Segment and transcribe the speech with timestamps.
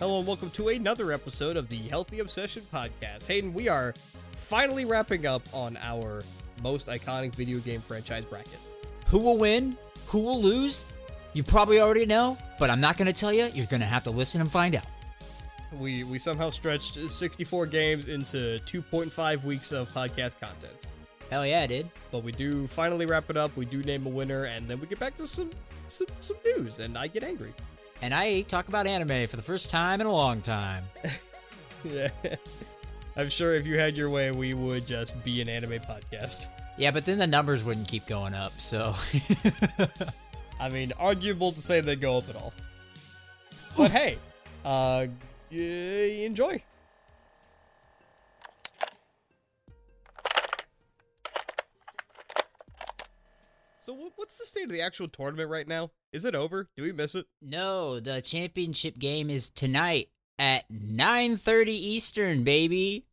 [0.00, 3.28] Hello and welcome to another episode of the Healthy Obsession Podcast.
[3.28, 3.94] Hayden, we are
[4.32, 6.22] finally wrapping up on our
[6.64, 8.58] most iconic video game franchise bracket.
[9.06, 9.76] Who will win?
[10.08, 10.84] Who will lose?
[11.32, 13.48] You probably already know, but I'm not going to tell you.
[13.54, 14.84] You're going to have to listen and find out.
[15.78, 20.88] We we somehow stretched 64 games into 2.5 weeks of podcast content.
[21.30, 21.88] Hell yeah, I did.
[22.10, 23.56] But we do finally wrap it up.
[23.56, 25.50] We do name a winner, and then we get back to some
[25.86, 27.54] some, some news, and I get angry.
[28.02, 30.84] And I talk about anime for the first time in a long time.
[31.84, 32.08] yeah.
[33.16, 36.48] I'm sure if you had your way, we would just be an anime podcast.
[36.76, 38.94] Yeah, but then the numbers wouldn't keep going up, so.
[40.60, 42.52] I mean, arguable to say they go up at all.
[43.76, 44.18] But hey,
[44.64, 45.06] uh,
[45.50, 46.62] enjoy.
[53.78, 55.90] So, what's the state of the actual tournament right now?
[56.14, 56.68] Is it over?
[56.76, 57.26] Do we miss it?
[57.42, 63.04] No, the championship game is tonight at 9:30 Eastern, baby.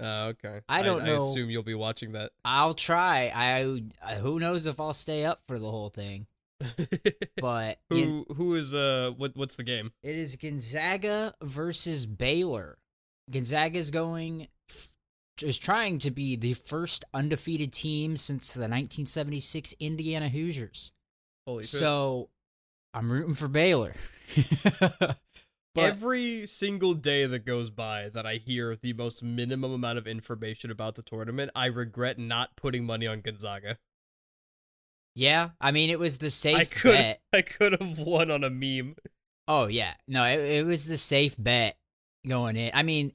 [0.00, 0.62] Uh, okay.
[0.66, 1.14] I don't I, know.
[1.14, 2.32] I assume you'll be watching that.
[2.42, 3.30] I'll try.
[3.34, 6.26] I, I who knows if I'll stay up for the whole thing.
[7.36, 9.92] but who you, who is uh what what's the game?
[10.02, 12.78] It is Gonzaga versus Baylor.
[13.30, 14.48] Gonzaga is going
[15.42, 20.92] is trying to be the first undefeated team since the 1976 Indiana Hoosiers.
[21.46, 22.30] Holy so
[22.92, 23.94] I'm rooting for Baylor.
[25.76, 30.06] But every single day that goes by that I hear the most minimum amount of
[30.06, 33.76] information about the tournament, I regret not putting money on Gonzaga.
[35.14, 37.20] Yeah, I mean it was the safe I could bet.
[37.34, 38.96] I could have won on a meme.
[39.46, 41.76] Oh yeah, no, it, it was the safe bet
[42.26, 42.70] going in.
[42.72, 43.12] I mean,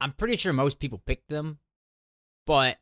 [0.00, 1.60] I'm pretty sure most people picked them,
[2.48, 2.78] but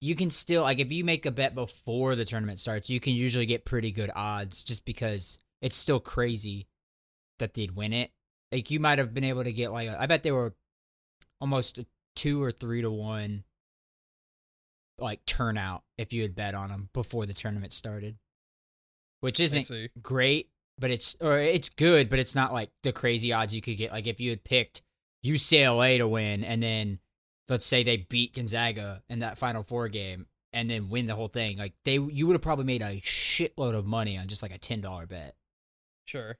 [0.00, 3.14] you can still like if you make a bet before the tournament starts, you can
[3.14, 6.66] usually get pretty good odds just because it's still crazy
[7.38, 8.10] that they'd win it.
[8.50, 10.54] Like you might have been able to get like a, I bet they were
[11.40, 11.80] almost
[12.16, 13.44] two or three to one
[14.98, 18.16] like turnout if you had bet on them before the tournament started,
[19.20, 19.70] which isn't
[20.02, 23.76] great, but it's or it's good, but it's not like the crazy odds you could
[23.76, 23.92] get.
[23.92, 24.82] Like if you had picked
[25.24, 26.98] UCLA to win, and then
[27.50, 31.28] let's say they beat Gonzaga in that Final Four game, and then win the whole
[31.28, 34.54] thing, like they you would have probably made a shitload of money on just like
[34.54, 35.34] a ten dollar bet.
[36.06, 36.38] Sure.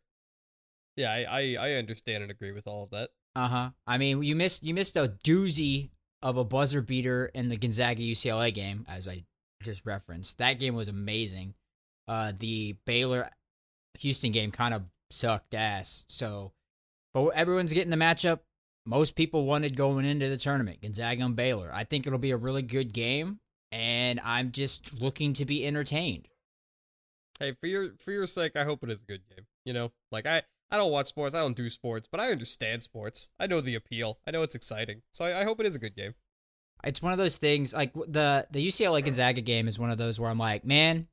[0.97, 3.11] Yeah, I, I, I understand and agree with all of that.
[3.37, 3.71] Uh huh.
[3.87, 5.91] I mean, you missed you missed a doozy
[6.23, 9.25] of a buzzer beater in the Gonzaga UCLA game, as I
[9.63, 10.39] just referenced.
[10.39, 11.55] That game was amazing.
[12.09, 13.31] Uh, the Baylor
[14.01, 16.05] Houston game kind of sucked ass.
[16.09, 16.53] So,
[17.15, 18.41] but everyone's getting the matchup.
[18.87, 21.71] Most people wanted going into the tournament, Gonzaga and Baylor.
[21.73, 26.29] I think it'll be a really good game, and I'm just looking to be entertained.
[27.39, 29.47] Hey, for your for your sake, I hope it is a good game.
[29.65, 31.35] You know, like I I don't watch sports.
[31.35, 33.31] I don't do sports, but I understand sports.
[33.39, 34.19] I know the appeal.
[34.27, 35.03] I know it's exciting.
[35.13, 36.15] So I, I hope it is a good game.
[36.85, 40.19] It's one of those things like the the UCLA Gonzaga game is one of those
[40.19, 41.09] where I'm like, man,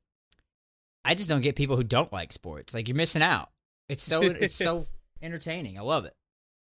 [1.04, 2.74] I just don't get people who don't like sports.
[2.74, 3.50] Like you're missing out.
[3.88, 4.86] It's so it's so
[5.22, 5.78] entertaining.
[5.78, 6.14] I love it.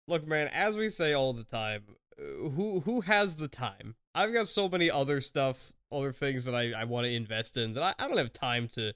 [0.09, 1.83] Look, man, as we say all the time,
[2.19, 3.97] uh, who who has the time?
[4.15, 7.75] I've got so many other stuff, other things that I, I want to invest in
[7.75, 8.95] that I, I don't have time to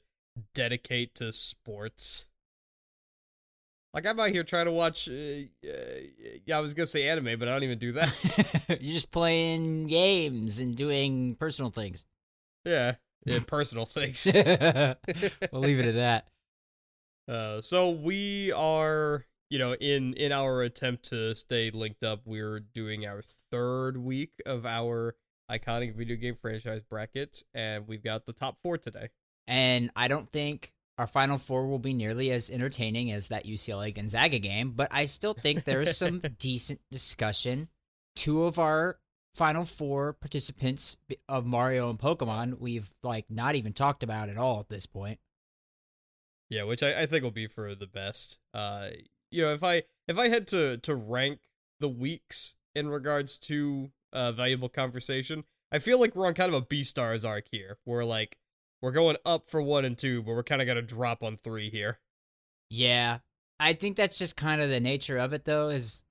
[0.54, 2.28] dedicate to sports.
[3.92, 5.08] Like I'm out here trying to watch.
[5.08, 6.00] Uh, uh,
[6.46, 8.66] yeah, I was gonna say anime, but I don't even do that.
[8.80, 12.04] You're just playing games and doing personal things.
[12.64, 12.94] Yeah,
[13.24, 14.30] yeah personal things.
[14.34, 16.28] we'll leave it at that.
[17.28, 22.60] Uh, so we are, you know, in in our attempt to stay linked up, we're
[22.60, 25.16] doing our third week of our
[25.50, 29.08] iconic video game franchise brackets, and we've got the top four today.
[29.48, 33.92] And I don't think our final four will be nearly as entertaining as that UCLA
[33.92, 37.68] Gonzaga game, but I still think there is some decent discussion.
[38.14, 38.98] Two of our
[39.34, 40.96] final four participants
[41.28, 45.18] of Mario and Pokemon, we've like not even talked about at all at this point.
[46.50, 48.38] Yeah, which I, I think will be for the best.
[48.52, 48.90] Uh,
[49.30, 51.40] you know, if I if I had to to rank
[51.78, 56.62] the weeks in regards to uh, valuable conversation, I feel like we're on kind of
[56.62, 58.36] a B stars arc here, where like
[58.82, 61.70] we're going up for one and two, but we're kind of to drop on three
[61.70, 61.98] here.
[62.70, 63.18] Yeah.
[63.58, 66.02] I think that's just kind of the nature of it, though, is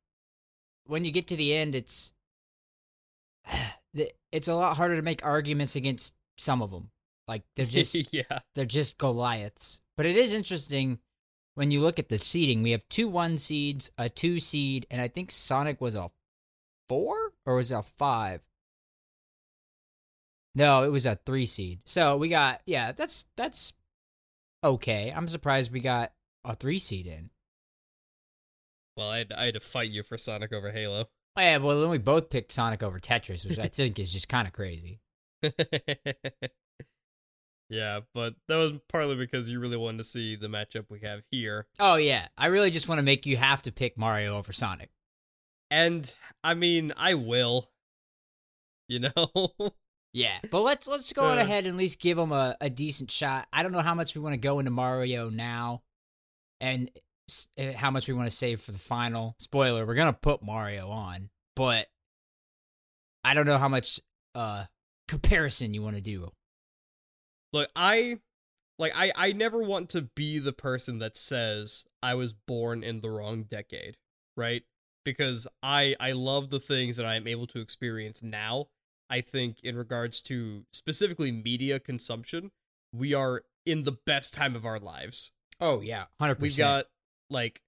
[0.86, 2.14] when you get to the end, it's.
[4.32, 6.92] It's a lot harder to make arguments against some of them.
[7.28, 8.42] Like they're just yeah.
[8.54, 9.82] they're just Goliaths.
[9.98, 11.00] But it is interesting
[11.56, 12.64] when you look at the seeding.
[12.64, 16.12] We have two one seeds, a two seed, and I think Sonic was a
[16.88, 18.42] four or was it a five?
[20.56, 21.80] No, it was a three seed.
[21.86, 23.74] So we got yeah, that's that's
[24.64, 25.14] okay.
[25.16, 26.12] I'm surprised we got
[26.44, 27.30] a three seed in.
[28.98, 31.06] Well, I had, I had to fight you for Sonic over Halo.
[31.38, 34.28] Oh, yeah, well, then we both picked Sonic over Tetris, which I think is just
[34.28, 35.00] kind of crazy.
[37.70, 41.22] yeah, but that was partly because you really wanted to see the matchup we have
[41.30, 41.68] here.
[41.80, 44.90] Oh yeah, I really just want to make you have to pick Mario over Sonic.
[45.70, 46.12] And
[46.44, 47.70] I mean, I will.
[48.88, 49.54] You know.
[50.14, 53.12] yeah, but let's let's go uh, ahead and at least give them a, a decent
[53.12, 53.48] shot.
[53.54, 55.84] I don't know how much we want to go into Mario now,
[56.60, 56.90] and
[57.58, 59.36] uh, how much we want to save for the final.
[59.38, 61.86] Spoiler: We're gonna put Mario on, but
[63.24, 64.00] I don't know how much
[64.34, 64.66] uh
[65.08, 66.32] comparison you want to do.
[67.54, 68.20] Look, I
[68.78, 73.02] like I I never want to be the person that says I was born in
[73.02, 73.98] the wrong decade,
[74.38, 74.64] right?
[75.04, 78.68] Because I I love the things that I am able to experience now
[79.10, 82.52] I think in regards to specifically media consumption,
[82.94, 85.32] we are in the best time of our lives.
[85.60, 86.40] Oh yeah, 100%.
[86.40, 86.86] We've got
[87.30, 87.62] like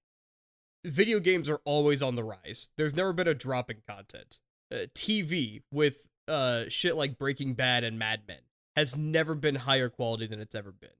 [0.84, 2.70] video games are always on the rise.
[2.76, 4.38] There's never been a drop in content.
[4.72, 8.38] Uh, TV with uh shit like Breaking Bad and Mad Men
[8.76, 10.90] has never been higher quality than it's ever been.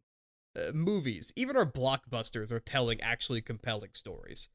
[0.54, 4.50] Uh, movies, even our blockbusters are telling actually compelling stories.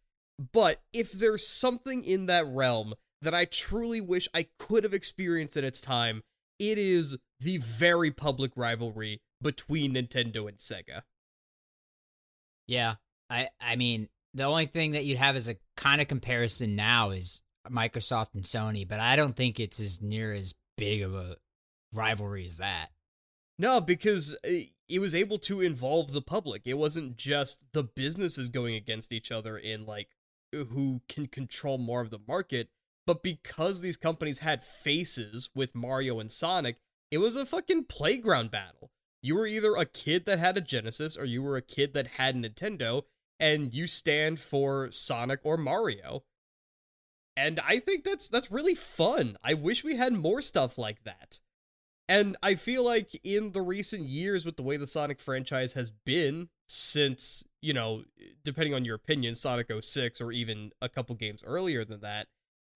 [0.53, 5.57] But if there's something in that realm that I truly wish I could have experienced
[5.57, 6.23] at its time.
[6.59, 11.03] It is the very public rivalry between Nintendo and Sega.
[12.67, 12.95] Yeah.
[13.29, 17.11] I I mean, the only thing that you'd have as a kind of comparison now
[17.11, 21.37] is Microsoft and Sony, but I don't think it's as near as big of a
[21.93, 22.89] rivalry as that.
[23.59, 26.63] No, because uh, it was able to involve the public.
[26.65, 30.09] It wasn't just the businesses going against each other in like
[30.55, 32.69] uh, who can control more of the market.
[33.05, 36.77] But because these companies had faces with Mario and Sonic,
[37.09, 38.91] it was a fucking playground battle.
[39.21, 42.07] You were either a kid that had a Genesis or you were a kid that
[42.07, 43.03] had Nintendo,
[43.39, 46.23] and you stand for Sonic or Mario.
[47.35, 49.37] And I think that's that's really fun.
[49.43, 51.39] I wish we had more stuff like that.
[52.09, 55.91] And I feel like in the recent years with the way the Sonic franchise has
[55.91, 58.03] been since, you know,
[58.43, 62.27] depending on your opinion, Sonic 06 or even a couple games earlier than that,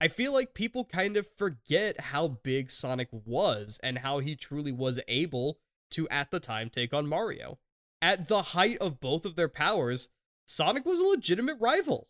[0.02, 4.72] I feel like people kind of forget how big Sonic was and how he truly
[4.72, 5.60] was able
[5.92, 7.60] to, at the time, take on Mario.
[8.02, 10.10] At the height of both of their powers,
[10.48, 12.08] Sonic was a legitimate rival.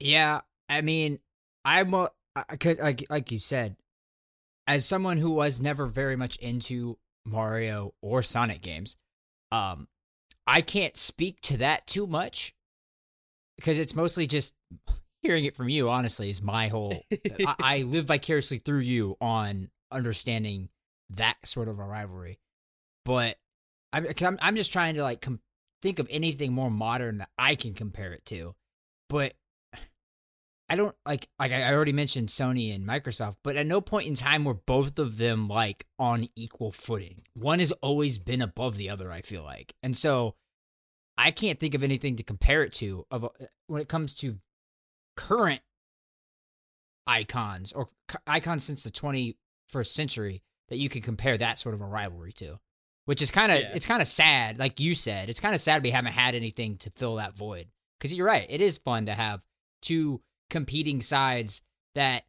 [0.00, 1.20] Yeah, I mean,
[1.64, 3.76] I'm cause like like you said,
[4.66, 8.96] as someone who was never very much into Mario or Sonic games,
[9.52, 9.88] um,
[10.46, 12.54] I can't speak to that too much
[13.56, 14.54] because it's mostly just
[15.22, 17.02] hearing it from you, honestly, is my whole.
[17.46, 20.68] I, I, live vicariously through you on understanding
[21.10, 22.38] that sort of a rivalry.
[23.04, 23.36] But
[23.92, 25.40] I'm, I'm, I'm just trying to like com-
[25.82, 28.54] think of anything more modern that I can compare it to.
[29.08, 29.34] But
[30.68, 34.14] I don't like like I already mentioned Sony and Microsoft, but at no point in
[34.14, 37.22] time were both of them like on equal footing.
[37.34, 39.74] One has always been above the other, I feel like.
[39.82, 40.34] And so
[41.16, 43.28] I can't think of anything to compare it to of uh,
[43.68, 44.38] when it comes to
[45.16, 45.60] current
[47.06, 47.88] icons or
[48.26, 52.58] icons since the 21st century that you can compare that sort of a rivalry to
[53.04, 53.70] which is kind of yeah.
[53.72, 56.76] it's kind of sad like you said it's kind of sad we haven't had anything
[56.76, 59.44] to fill that void because you're right it is fun to have
[59.80, 61.62] two competing sides
[61.94, 62.24] that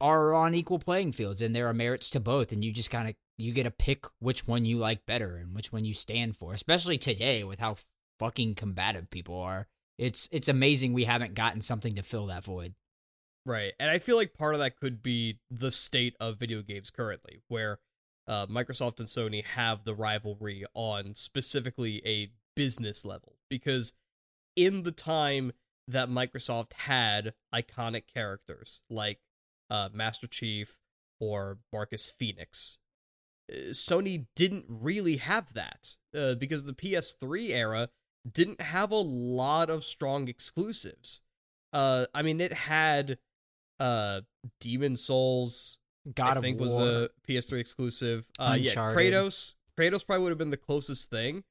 [0.00, 3.08] are on equal playing fields and there are merits to both and you just kind
[3.08, 6.36] of you get to pick which one you like better and which one you stand
[6.36, 7.76] for especially today with how
[8.18, 12.74] fucking combative people are it's it's amazing we haven't gotten something to fill that void.
[13.44, 13.72] Right.
[13.78, 17.42] And I feel like part of that could be the state of video games currently,
[17.48, 17.78] where
[18.26, 23.36] uh, Microsoft and Sony have the rivalry on specifically a business level.
[23.50, 23.92] Because
[24.54, 25.52] in the time
[25.88, 29.20] that Microsoft had iconic characters like
[29.70, 30.78] uh, Master Chief
[31.20, 32.78] or Marcus Phoenix,
[33.50, 37.88] uh, Sony didn't really have that uh, because the PS3 era
[38.30, 41.20] didn't have a lot of strong exclusives.
[41.72, 43.18] Uh, I mean, it had
[43.80, 44.20] uh
[44.60, 45.78] Demon's Souls.
[46.14, 46.66] God I think War.
[46.66, 48.30] was a PS3 exclusive.
[48.38, 49.54] Uh, yeah, Kratos.
[49.78, 51.44] Kratos probably would have been the closest thing.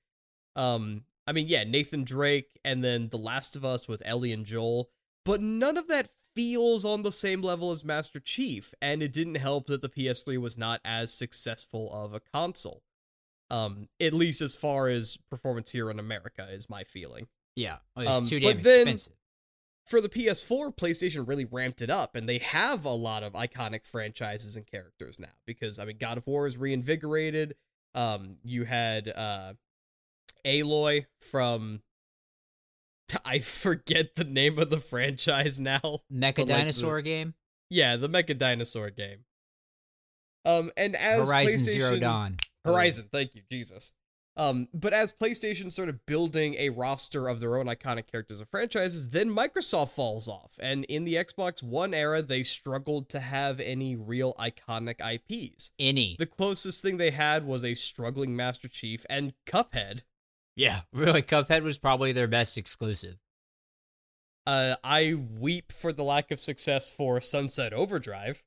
[0.55, 4.45] Um, I mean, yeah, Nathan Drake, and then The Last of Us with Ellie and
[4.45, 4.89] Joel.
[5.23, 9.35] But none of that feels on the same level as Master Chief, and it didn't
[9.35, 12.83] help that the PS3 was not as successful of a console.
[13.49, 17.27] Um, at least as far as performance here in America is my feeling.
[17.55, 19.13] Yeah, oh, it's um, too damn expensive.
[19.85, 23.85] For the PS4, PlayStation really ramped it up, and they have a lot of iconic
[23.85, 25.33] franchises and characters now.
[25.45, 27.55] Because I mean, God of War is reinvigorated.
[27.93, 29.53] Um, you had uh,
[30.45, 31.81] Aloy from
[33.25, 35.79] I forget the name of the franchise now.
[36.11, 37.33] Mecha like, Dinosaur the- game,
[37.69, 39.25] Yeah, the Mecha Dinosaur game.
[40.43, 42.37] Um, and as Horizon Zero Dawn.
[42.65, 43.93] Horizon, thank you, Jesus.
[44.37, 49.09] Um, but as PlayStation started building a roster of their own iconic characters and franchises,
[49.09, 50.57] then Microsoft falls off.
[50.61, 55.71] And in the Xbox One era, they struggled to have any real iconic IPs.
[55.77, 56.15] Any.
[56.17, 60.03] The closest thing they had was a struggling Master Chief and Cuphead.
[60.55, 61.21] Yeah, really.
[61.21, 63.17] Cuphead was probably their best exclusive.
[64.47, 68.43] Uh, I weep for the lack of success for Sunset Overdrive.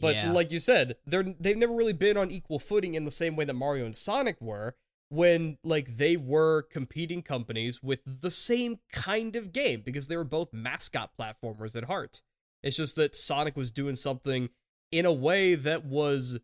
[0.00, 0.32] But yeah.
[0.32, 3.44] like you said, they're they've never really been on equal footing in the same way
[3.44, 4.76] that Mario and Sonic were
[5.10, 10.24] when like they were competing companies with the same kind of game because they were
[10.24, 12.20] both mascot platformers at heart.
[12.62, 14.50] It's just that Sonic was doing something
[14.92, 16.38] in a way that was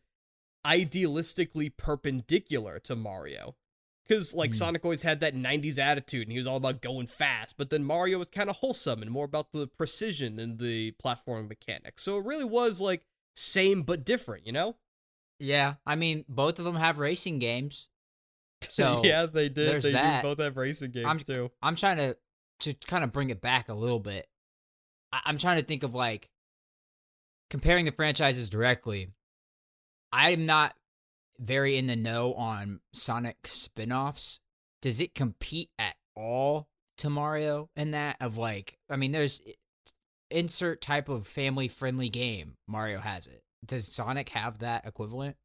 [0.66, 3.56] idealistically perpendicular to Mario.
[4.08, 4.54] Cuz like Hmm.
[4.54, 7.84] Sonic always had that 90s attitude and he was all about going fast, but then
[7.84, 12.02] Mario was kind of wholesome and more about the precision and the platform mechanics.
[12.02, 14.76] So it really was like same but different, you know?
[15.40, 17.88] yeah, I mean, both of them have racing games.
[18.62, 19.82] So yeah, they did.
[19.82, 20.22] They that.
[20.22, 21.50] do both have racing games I'm- too.
[21.62, 22.16] I'm trying to
[22.60, 24.28] to kind of bring it back a little bit.
[25.12, 26.30] I, I'm trying to think of like
[27.50, 29.08] comparing the franchises directly.
[30.12, 30.74] I'm not
[31.38, 34.40] very in the know on Sonic spin-offs.
[34.82, 39.40] Does it compete at all to Mario in that of like I mean there's
[40.30, 43.42] insert type of family friendly game Mario has it.
[43.64, 45.36] Does Sonic have that equivalent?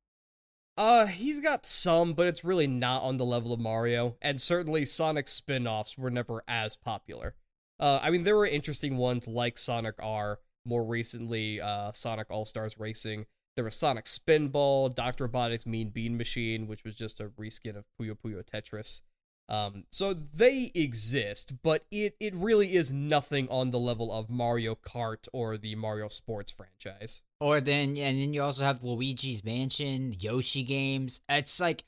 [0.77, 4.85] Uh, he's got some, but it's really not on the level of Mario, and certainly
[4.85, 7.35] Sonic spin-offs were never as popular.
[7.79, 12.77] Uh, I mean, there were interesting ones like Sonic R, more recently, uh, Sonic All-Stars
[12.79, 13.25] Racing.
[13.59, 15.27] There was Sonic Spinball, Dr.
[15.27, 19.01] Robotnik's Mean Bean Machine, which was just a reskin of Puyo Puyo Tetris.
[19.49, 24.75] Um, so they exist, but it, it really is nothing on the level of Mario
[24.75, 27.21] Kart or the Mario Sports franchise.
[27.41, 31.19] Or then, and then you also have Luigi's Mansion, Yoshi games.
[31.27, 31.83] It's like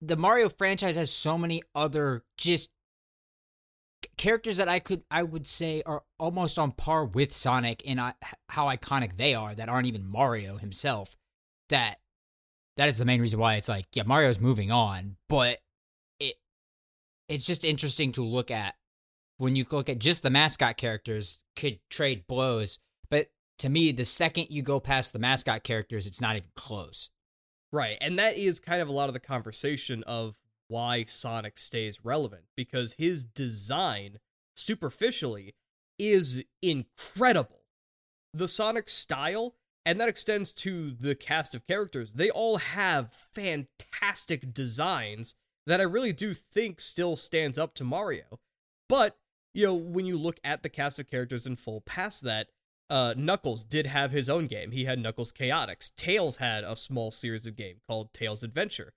[0.00, 2.70] the Mario franchise has so many other just
[4.22, 8.12] characters that I could, I would say, are almost on par with Sonic in uh,
[8.48, 9.52] how iconic they are.
[9.52, 11.16] That aren't even Mario himself.
[11.70, 11.96] That
[12.76, 15.58] that is the main reason why it's like, yeah, Mario's moving on, but
[16.20, 16.36] it
[17.28, 18.76] it's just interesting to look at
[19.38, 22.78] when you look at just the mascot characters could trade blows
[23.10, 27.10] but to me the second you go past the mascot characters it's not even close
[27.72, 27.96] Right.
[28.02, 30.36] And that is kind of a lot of the conversation of
[30.72, 34.18] why Sonic stays relevant because his design,
[34.56, 35.54] superficially,
[35.98, 37.60] is incredible.
[38.32, 44.54] The Sonic style, and that extends to the cast of characters, they all have fantastic
[44.54, 45.34] designs
[45.66, 48.40] that I really do think still stands up to Mario.
[48.88, 49.18] But,
[49.52, 52.48] you know, when you look at the cast of characters in full past that,
[52.88, 54.70] uh, Knuckles did have his own game.
[54.70, 55.94] He had Knuckles Chaotix.
[55.96, 58.94] Tails had a small series of game called Tails Adventure.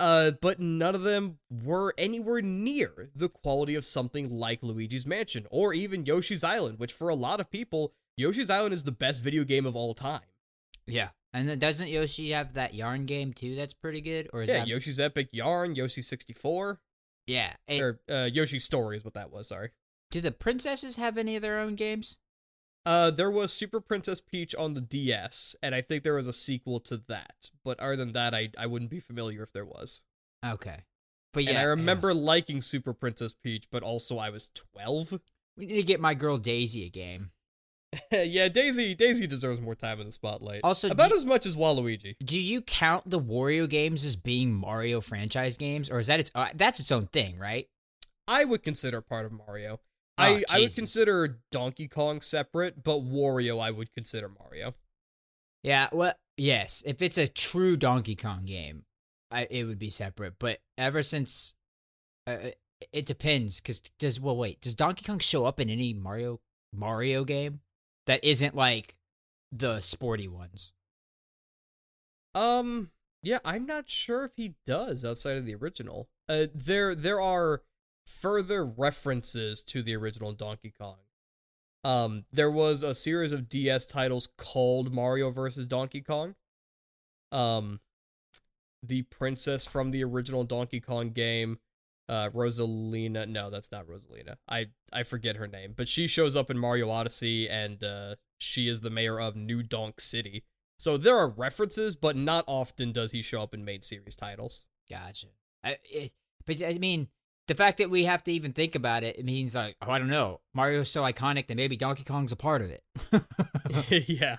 [0.00, 5.46] Uh, but none of them were anywhere near the quality of something like Luigi's Mansion
[5.50, 9.22] or even Yoshi's Island, which for a lot of people, Yoshi's Island is the best
[9.22, 10.20] video game of all time.
[10.86, 14.48] yeah and then doesn't yoshi have that yarn game too that's pretty good or is
[14.48, 16.78] yeah, that Yoshi's Epic Yarn, Yoshi 64,
[17.26, 19.70] yeah it- or uh, Yoshi's Story is what that was, sorry.
[20.12, 22.18] do the princesses have any of their own games
[22.86, 26.32] Uh, there was Super Princess Peach on the DS, and I think there was a
[26.32, 27.50] sequel to that.
[27.64, 30.02] But other than that, I, I wouldn't be familiar if there was.
[30.44, 30.84] okay
[31.34, 31.68] but yeah and I yeah.
[31.68, 35.20] remember liking Super Princess Peach, but also I was 12.
[35.58, 37.30] we need to get my girl daisy a game
[38.10, 40.62] yeah, Daisy Daisy deserves more time in the spotlight.
[40.64, 42.16] Also, about do- as much as Waluigi.
[42.24, 46.30] do you count the wario games as being mario franchise games or is that its
[46.34, 47.68] uh, that's its own thing right
[48.26, 49.80] I would consider part of Mario.
[50.16, 54.74] Oh, I, I would consider Donkey Kong separate, but Wario I would consider Mario.
[55.62, 56.82] Yeah, well, yes.
[56.86, 58.84] If it's a true Donkey Kong game,
[59.30, 60.34] I, it would be separate.
[60.38, 61.54] But ever since,
[62.26, 62.50] uh,
[62.92, 63.60] it depends.
[63.60, 66.40] Because does well, wait, does Donkey Kong show up in any Mario
[66.72, 67.60] Mario game
[68.06, 68.96] that isn't like
[69.50, 70.72] the sporty ones?
[72.36, 72.90] Um,
[73.22, 76.08] yeah, I'm not sure if he does outside of the original.
[76.28, 77.62] Uh, there there are
[78.06, 80.96] further references to the original Donkey Kong.
[81.82, 85.66] Um, there was a series of DS titles called Mario vs.
[85.66, 86.34] Donkey Kong.
[87.30, 87.80] Um,
[88.82, 91.58] the princess from the original Donkey Kong game,
[92.08, 93.28] uh, Rosalina.
[93.28, 94.36] No, that's not Rosalina.
[94.48, 98.68] I I forget her name, but she shows up in Mario Odyssey, and uh, she
[98.68, 100.44] is the mayor of New Donk City.
[100.78, 104.64] So there are references, but not often does he show up in main series titles.
[104.90, 105.28] Gotcha.
[105.62, 106.12] I, it,
[106.46, 107.08] but I mean,
[107.46, 109.98] the fact that we have to even think about it, it means like, oh, I
[109.98, 112.82] don't know, Mario's so iconic that maybe Donkey Kong's a part of it.
[114.08, 114.38] yeah.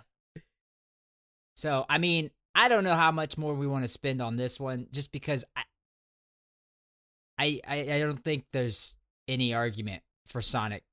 [1.56, 4.60] So, I mean, I don't know how much more we want to spend on this
[4.60, 5.64] one, just because I,
[7.38, 8.96] I, I, I don't think there's
[9.28, 10.84] any argument for Sonic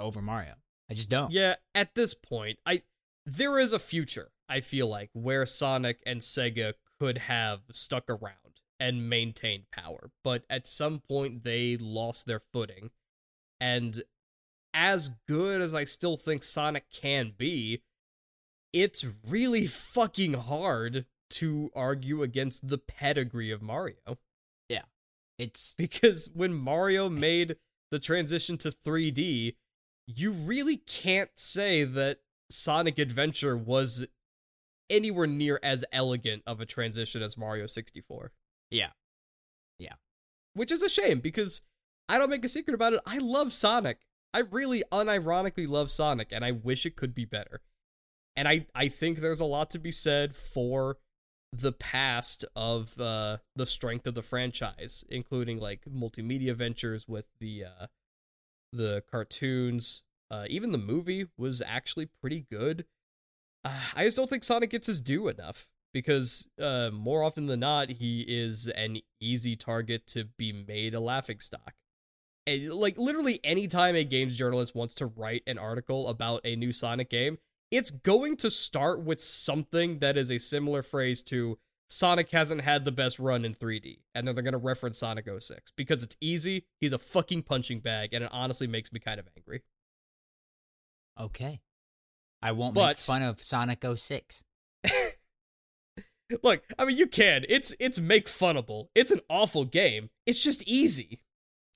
[0.00, 0.54] over Mario.
[0.90, 1.30] I just don't.
[1.32, 2.82] Yeah, at this point, I
[3.26, 8.47] there is a future, I feel like, where Sonic and Sega could have stuck around
[8.80, 10.10] and maintained power.
[10.24, 12.90] But at some point they lost their footing.
[13.60, 14.02] And
[14.74, 17.82] as good as I still think Sonic can be,
[18.72, 24.18] it's really fucking hard to argue against the pedigree of Mario.
[24.68, 24.82] Yeah.
[25.38, 27.56] It's because when Mario made
[27.90, 29.56] the transition to 3D,
[30.06, 32.18] you really can't say that
[32.50, 34.06] Sonic Adventure was
[34.88, 38.32] anywhere near as elegant of a transition as Mario 64.
[38.70, 38.90] Yeah.
[39.78, 39.94] Yeah.
[40.54, 41.62] Which is a shame because
[42.08, 43.00] I don't make a secret about it.
[43.06, 43.98] I love Sonic.
[44.34, 47.60] I really unironically love Sonic and I wish it could be better.
[48.36, 50.98] And I I think there's a lot to be said for
[51.52, 57.64] the past of uh the strength of the franchise, including like multimedia ventures with the
[57.64, 57.86] uh
[58.72, 62.84] the cartoons, uh even the movie was actually pretty good.
[63.64, 67.58] Uh, I just don't think Sonic gets his due enough because uh, more often than
[67.58, 71.74] not, he is an easy target to be made a laughing stock.
[72.46, 76.72] And, like literally, anytime a games journalist wants to write an article about a new
[76.72, 77.38] Sonic game,
[77.72, 81.58] it's going to start with something that is a similar phrase to
[81.90, 85.72] Sonic hasn't had the best run in 3D, and then they're gonna reference Sonic 06
[85.74, 86.64] because it's easy.
[86.80, 89.62] He's a fucking punching bag, and it honestly makes me kind of angry.
[91.18, 91.60] Okay.
[92.40, 94.44] I won't But- make fun of Sonic 06.
[96.42, 97.44] Look, I mean, you can.
[97.48, 98.88] It's it's make funnable.
[98.94, 100.10] It's an awful game.
[100.26, 101.20] It's just easy.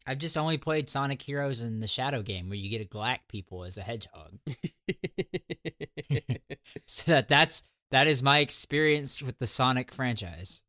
[0.07, 3.21] I've just only played Sonic Heroes in the Shadow game where you get to glack
[3.29, 4.39] people as a hedgehog.
[6.87, 10.63] so that that's that is my experience with the Sonic franchise.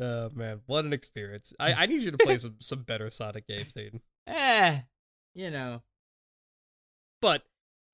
[0.00, 1.52] oh man, what an experience!
[1.58, 4.00] I, I need you to play some some better Sonic games, Hayden.
[4.26, 4.80] Eh,
[5.34, 5.82] you know.
[7.20, 7.42] But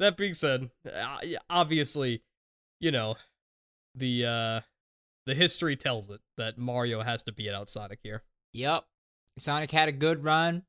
[0.00, 2.22] that being said, uh, obviously,
[2.80, 3.16] you know,
[3.94, 4.60] the uh
[5.26, 8.22] the history tells it that Mario has to beat out Sonic here.
[8.52, 8.84] Yep.
[9.38, 10.62] Sonic had a good run.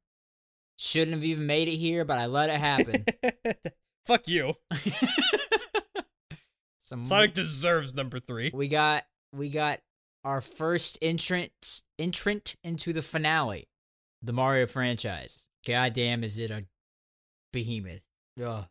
[0.77, 3.05] Shouldn't have even made it here, but I let it happen.
[4.05, 4.53] Fuck you.
[6.81, 8.51] Some Sonic deserves number three.
[8.53, 9.79] we got we got
[10.23, 11.51] our first entrant
[11.97, 13.67] entrant into the finale,
[14.21, 15.49] the Mario franchise.
[15.65, 16.65] Goddamn, is it a
[17.51, 18.05] behemoth?
[18.43, 18.65] Ugh.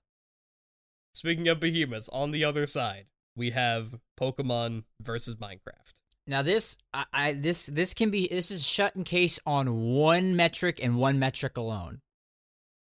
[1.12, 5.92] Speaking of behemoths, on the other side, we have Pokemon versus Minecraft.
[6.26, 10.36] Now this I, I this this can be this is shut in case on one
[10.36, 12.00] metric and one metric alone.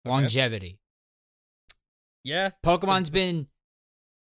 [0.07, 0.13] Okay.
[0.13, 0.79] Longevity.
[2.23, 3.49] Yeah, Pokemon's been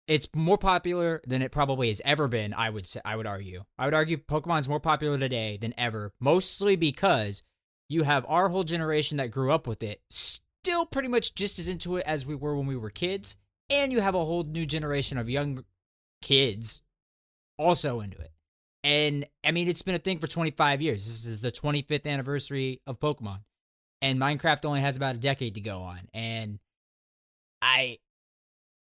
[0.07, 3.63] it's more popular than it probably has ever been, I would say I would argue.
[3.77, 7.43] I would argue Pokemon's more popular today than ever, mostly because
[7.89, 11.67] you have our whole generation that grew up with it still pretty much just as
[11.67, 13.35] into it as we were when we were kids,
[13.69, 15.63] and you have a whole new generation of young
[16.23, 16.81] kids
[17.59, 18.31] also into it.
[18.83, 21.05] And I mean, it's been a thing for 25 years.
[21.05, 23.39] This is the 25th anniversary of Pokemon.
[24.01, 25.99] And Minecraft only has about a decade to go on.
[26.13, 26.59] And
[27.61, 27.99] I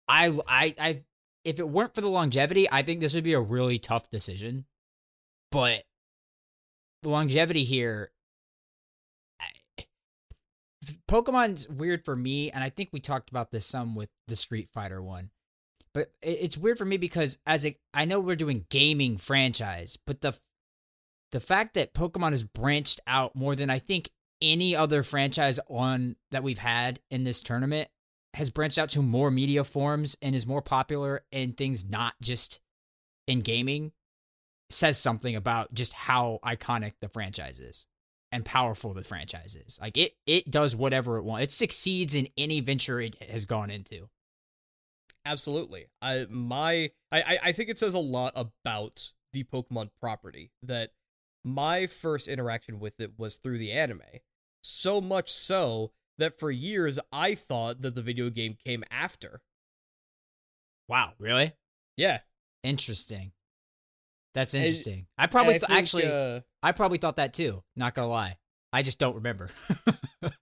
[0.07, 1.03] I I I
[1.43, 4.65] if it weren't for the longevity, I think this would be a really tough decision.
[5.51, 5.83] But
[7.03, 8.11] the longevity here
[9.39, 9.85] I,
[11.07, 14.69] Pokemon's weird for me, and I think we talked about this some with the Street
[14.73, 15.29] Fighter one.
[15.93, 20.21] But it's weird for me because as a I know we're doing gaming franchise, but
[20.21, 20.37] the
[21.31, 24.09] the fact that Pokemon has branched out more than I think
[24.41, 27.89] any other franchise on that we've had in this tournament
[28.33, 32.61] has branched out to more media forms and is more popular in things not just
[33.27, 33.91] in gaming
[34.69, 37.85] says something about just how iconic the franchise is
[38.31, 39.79] and powerful the franchise is.
[39.81, 41.43] Like it it does whatever it wants.
[41.43, 44.09] It succeeds in any venture it has gone into.
[45.25, 45.87] Absolutely.
[46.01, 50.91] I my I I- think it says a lot about the Pokemon property that
[51.43, 54.01] my first interaction with it was through the anime.
[54.61, 59.41] So much so that for years I thought that the video game came after.
[60.87, 61.53] Wow, really?
[61.97, 62.19] Yeah,
[62.63, 63.31] Interesting.
[64.33, 65.07] That's And- interesting.
[65.17, 67.63] I probably And I think, actually uh, I probably thought that too.
[67.75, 68.37] Not gonna lie,
[68.73, 69.49] I just don't remember.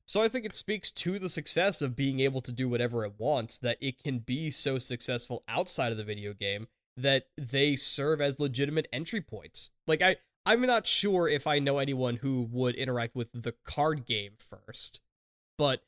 [0.10, 3.14] So I think it speaks to the success of being able to do whatever it
[3.20, 6.66] wants that it can be so successful outside of the video game
[6.98, 9.70] that they serve as legitimate entry points.
[9.86, 10.16] Like I
[10.48, 15.00] I'm not sure if I know anyone who would interact with the card game first,
[15.60, 15.84] but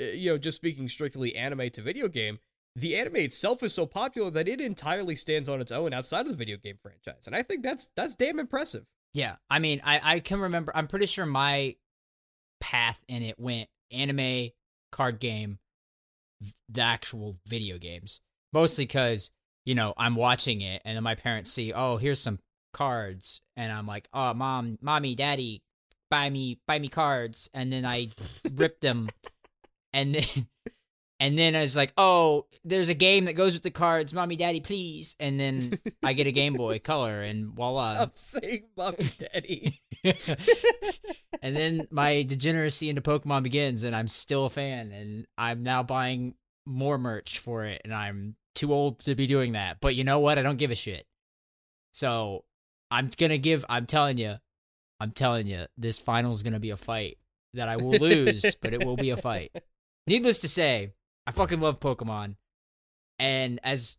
[0.00, 2.38] uh, you know, just speaking strictly anime to video game,
[2.74, 6.28] the anime itself is so popular that it entirely stands on its own outside of
[6.28, 8.86] the video game franchise, and I think that's that's damn impressive.
[9.12, 10.72] Yeah, I mean, I I can remember.
[10.74, 11.76] I'm pretty sure my
[12.60, 14.50] path in it went anime,
[14.92, 15.58] card game,
[16.68, 18.20] the actual video games.
[18.52, 19.30] Mostly because
[19.64, 22.38] you know I'm watching it, and then my parents see, oh, here's some
[22.72, 25.62] cards, and I'm like, oh, mom, mommy, daddy,
[26.10, 28.08] buy me, buy me cards, and then I
[28.54, 29.08] rip them,
[29.92, 30.46] and then.
[31.18, 34.36] And then I was like, "Oh, there's a game that goes with the cards, mommy,
[34.36, 37.94] daddy, please." And then I get a Game Boy Color, and voila!
[37.94, 39.80] Stop saying mommy, daddy.
[41.42, 45.82] and then my degeneracy into Pokemon begins, and I'm still a fan, and I'm now
[45.82, 46.34] buying
[46.66, 49.78] more merch for it, and I'm too old to be doing that.
[49.80, 50.38] But you know what?
[50.38, 51.06] I don't give a shit.
[51.92, 52.44] So
[52.90, 53.64] I'm gonna give.
[53.70, 54.36] I'm telling you,
[55.00, 57.16] I'm telling you, this final is gonna be a fight
[57.54, 59.50] that I will lose, but it will be a fight.
[60.06, 60.92] Needless to say,
[61.26, 62.36] I fucking love Pokemon,
[63.18, 63.96] and as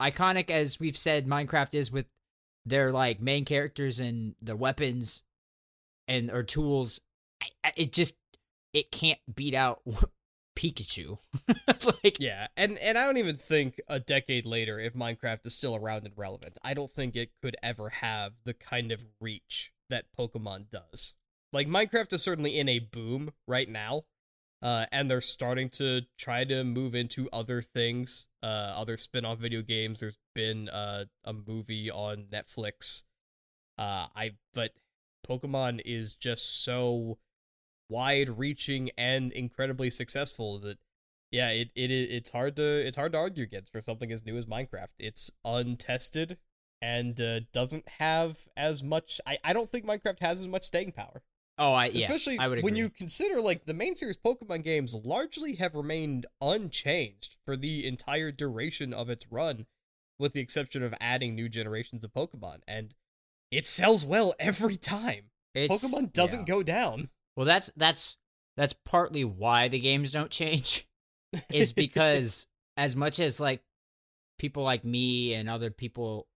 [0.00, 2.06] iconic as we've said Minecraft is with
[2.64, 5.22] their like main characters and their weapons
[6.06, 7.00] and or tools,
[7.76, 8.16] it just
[8.72, 9.82] it can't beat out
[10.56, 11.18] Pikachu.
[12.04, 15.76] like Yeah, and and I don't even think a decade later, if Minecraft is still
[15.76, 20.06] around and relevant, I don't think it could ever have the kind of reach that
[20.18, 21.14] Pokemon does.
[21.52, 24.04] Like Minecraft is certainly in a boom right now,
[24.62, 29.62] uh, and they're starting to try to move into other things, uh, other spin-off video
[29.62, 30.00] games.
[30.00, 33.04] There's been uh, a movie on Netflix.
[33.78, 34.72] Uh, I but
[35.26, 37.18] Pokemon is just so
[37.88, 40.78] wide-reaching and incredibly successful that
[41.30, 44.36] yeah, it, it it's hard to it's hard to argue against for something as new
[44.36, 44.94] as Minecraft.
[44.98, 46.38] It's untested
[46.82, 49.20] and uh, doesn't have as much.
[49.26, 51.22] I, I don't think Minecraft has as much staying power,
[51.60, 54.94] oh, I yeah, especially I would when you consider like the main series Pokemon games
[54.94, 59.66] largely have remained unchanged for the entire duration of its run,
[60.18, 62.94] with the exception of adding new generations of Pokemon, and
[63.52, 65.30] it sells well every time.
[65.54, 66.54] It's- Pokemon doesn't yeah.
[66.54, 67.10] go down.
[67.36, 68.16] Well, that's that's
[68.56, 70.86] that's partly why the games don't change.
[71.52, 72.46] is because
[72.76, 73.62] as much as like
[74.38, 76.26] people like me and other people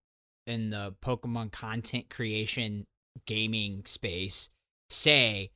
[0.46, 2.86] in the Pokemon content creation
[3.26, 4.50] gaming space
[4.94, 5.50] say,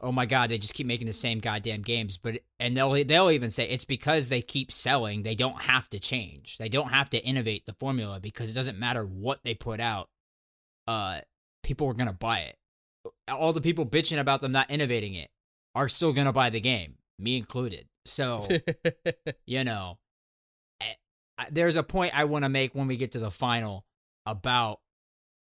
[0.00, 3.30] "Oh my god, they just keep making the same goddamn games." But and they'll they'll
[3.30, 5.22] even say it's because they keep selling.
[5.22, 6.58] They don't have to change.
[6.58, 10.08] They don't have to innovate the formula because it doesn't matter what they put out.
[10.86, 11.20] Uh,
[11.62, 12.56] people are gonna buy it.
[13.28, 15.30] All the people bitching about them not innovating it
[15.74, 17.86] are still gonna buy the game, me included.
[18.04, 18.46] So
[19.46, 19.98] you know,
[20.80, 20.92] eh,
[21.38, 23.84] I- there's a point I want to make when we get to the final
[24.26, 24.80] about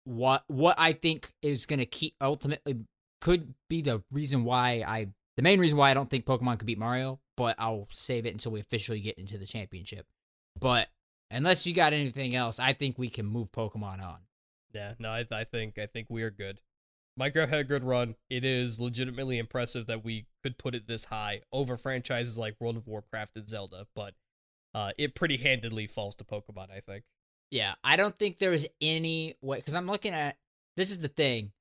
[0.04, 2.78] what what I think is going to keep ultimately
[3.24, 6.66] could be the reason why I the main reason why I don't think Pokemon could
[6.66, 10.06] beat Mario, but I'll save it until we officially get into the championship.
[10.60, 10.88] But
[11.30, 14.18] unless you got anything else, I think we can move Pokemon on.
[14.72, 16.60] Yeah, no, I, I think I think we are good.
[17.18, 18.16] Minecraft had a good run.
[18.28, 22.76] It is legitimately impressive that we could put it this high over franchises like World
[22.76, 24.14] of Warcraft and Zelda, but
[24.74, 26.70] uh, it pretty handedly falls to Pokemon.
[26.70, 27.04] I think.
[27.50, 30.37] Yeah, I don't think there's any way because I'm looking at
[30.76, 31.52] this is the thing.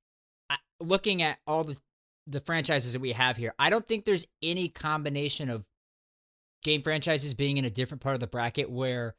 [0.84, 1.80] Looking at all the
[2.26, 5.66] the franchises that we have here, I don't think there's any combination of
[6.62, 9.14] game franchises being in a different part of the bracket where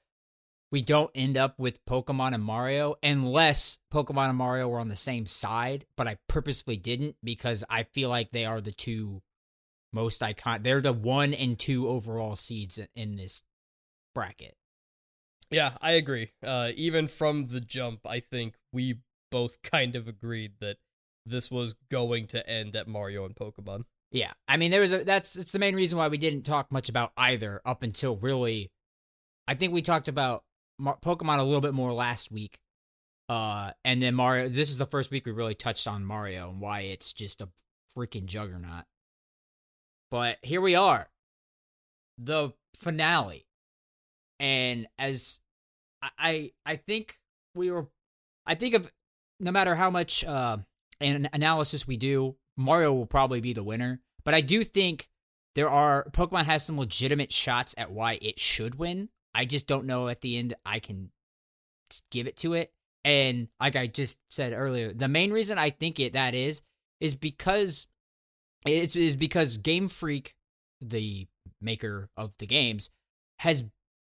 [0.71, 4.95] we don't end up with Pokemon and Mario unless Pokemon and Mario were on the
[4.95, 9.21] same side, but I purposefully didn't because I feel like they are the two
[9.93, 13.43] most icon they're the one and two overall seeds in this
[14.13, 14.57] bracket.
[15.49, 16.31] Yeah, I agree.
[16.43, 18.99] Uh, even from the jump, I think we
[19.31, 20.77] both kind of agreed that
[21.25, 23.83] this was going to end at Mario and Pokemon.
[24.11, 26.71] Yeah, I mean, there was a that's it's the main reason why we didn't talk
[26.71, 28.71] much about either up until really.
[29.47, 30.43] I think we talked about
[30.79, 32.59] Mar- Pokemon a little bit more last week,
[33.29, 34.47] uh, and then Mario.
[34.47, 37.49] This is the first week we really touched on Mario and why it's just a
[37.97, 38.85] freaking juggernaut.
[40.11, 41.07] But here we are,
[42.17, 43.47] the finale,
[44.39, 45.39] and as
[46.01, 47.19] I I, I think
[47.53, 47.87] we were,
[48.45, 48.89] I think of
[49.39, 50.57] no matter how much uh,
[51.01, 54.01] an analysis we do, Mario will probably be the winner.
[54.23, 55.09] But I do think
[55.55, 59.09] there are Pokemon has some legitimate shots at why it should win.
[59.33, 61.11] I just don't know at the end I can
[62.11, 62.71] give it to it.
[63.03, 66.61] And like I just said earlier, the main reason I think it that is
[66.99, 67.87] is because
[68.65, 70.35] it's is because Game Freak,
[70.81, 71.27] the
[71.61, 72.89] maker of the games,
[73.39, 73.63] has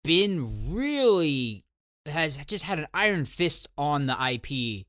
[0.03, 1.65] been really
[2.05, 4.87] has just had an iron fist on the IP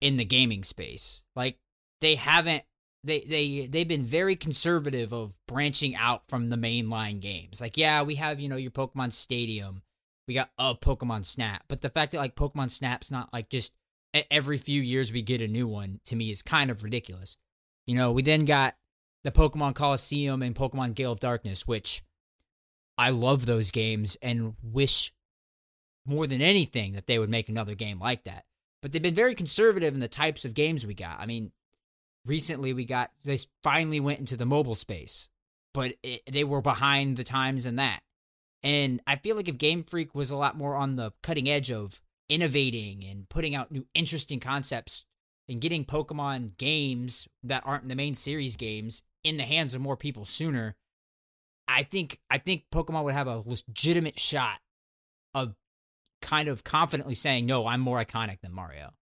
[0.00, 1.24] in the gaming space.
[1.34, 1.58] Like
[2.00, 2.64] they haven't
[3.04, 7.60] they they they've been very conservative of branching out from the mainline games.
[7.60, 9.82] Like yeah, we have, you know, your Pokemon Stadium.
[10.26, 13.72] We got a Pokemon Snap, but the fact that like Pokemon Snap's not like just
[14.30, 17.36] every few years we get a new one to me is kind of ridiculous.
[17.86, 18.74] You know, we then got
[19.24, 22.02] the Pokemon Colosseum and Pokemon Gale of Darkness, which
[22.98, 25.12] I love those games and wish
[26.04, 28.44] more than anything that they would make another game like that.
[28.80, 31.18] But they've been very conservative in the types of games we got.
[31.18, 31.52] I mean,
[32.24, 35.28] recently we got they finally went into the mobile space,
[35.74, 38.00] but it, they were behind the times in that.
[38.62, 41.70] And I feel like if Game Freak was a lot more on the cutting edge
[41.70, 45.04] of innovating and putting out new interesting concepts
[45.48, 49.96] and getting Pokemon games that aren't the main series games in the hands of more
[49.96, 50.76] people sooner,
[51.66, 54.58] I think I think Pokemon would have a legitimate shot
[55.34, 55.54] of
[56.20, 58.94] kind of confidently saying, "No, I'm more iconic than Mario."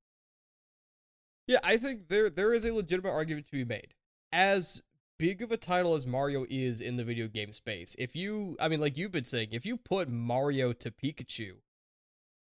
[1.46, 3.94] Yeah, I think there there is a legitimate argument to be made.
[4.33, 4.83] As
[5.18, 8.68] big of a title as Mario is in the video game space, if you, I
[8.68, 11.52] mean, like you've been saying, if you put Mario to Pikachu,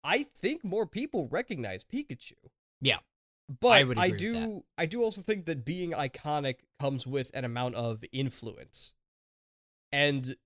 [0.05, 2.33] I think more people recognize Pikachu.
[2.81, 2.99] Yeah.
[3.61, 7.77] But I, I do I do also think that being iconic comes with an amount
[7.77, 8.93] of influence.
[9.91, 10.37] And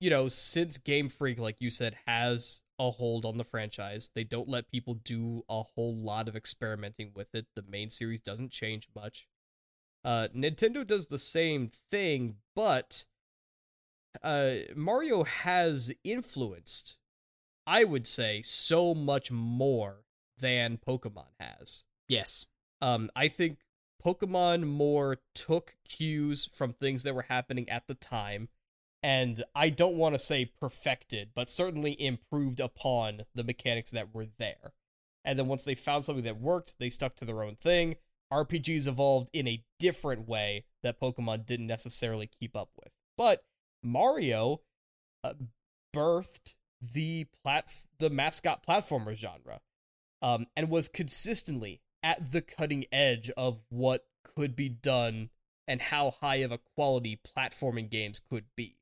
[0.00, 4.24] you know, since Game Freak like you said has a hold on the franchise, they
[4.24, 7.46] don't let people do a whole lot of experimenting with it.
[7.54, 9.28] The main series doesn't change much.
[10.04, 13.04] Uh Nintendo does the same thing, but
[14.22, 16.96] uh Mario has influenced
[17.66, 20.04] I would say so much more
[20.38, 21.84] than Pokemon has.
[22.08, 22.46] Yes.
[22.80, 23.58] Um, I think
[24.04, 28.48] Pokemon more took cues from things that were happening at the time,
[29.02, 34.26] and I don't want to say perfected, but certainly improved upon the mechanics that were
[34.38, 34.72] there.
[35.24, 37.96] And then once they found something that worked, they stuck to their own thing.
[38.32, 42.92] RPGs evolved in a different way that Pokemon didn't necessarily keep up with.
[43.16, 43.44] But
[43.82, 44.60] Mario
[45.24, 45.34] uh,
[45.94, 49.60] birthed the plat the mascot platformer genre,
[50.22, 55.30] um, and was consistently at the cutting edge of what could be done
[55.68, 58.76] and how high of a quality platforming games could be.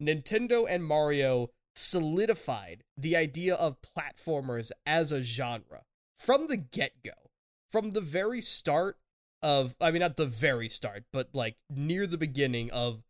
[0.00, 5.82] Nintendo and Mario solidified the idea of platformers as a genre
[6.16, 7.30] from the get go.
[7.70, 8.98] From the very start
[9.42, 13.02] of, I mean, not the very start, but like near the beginning of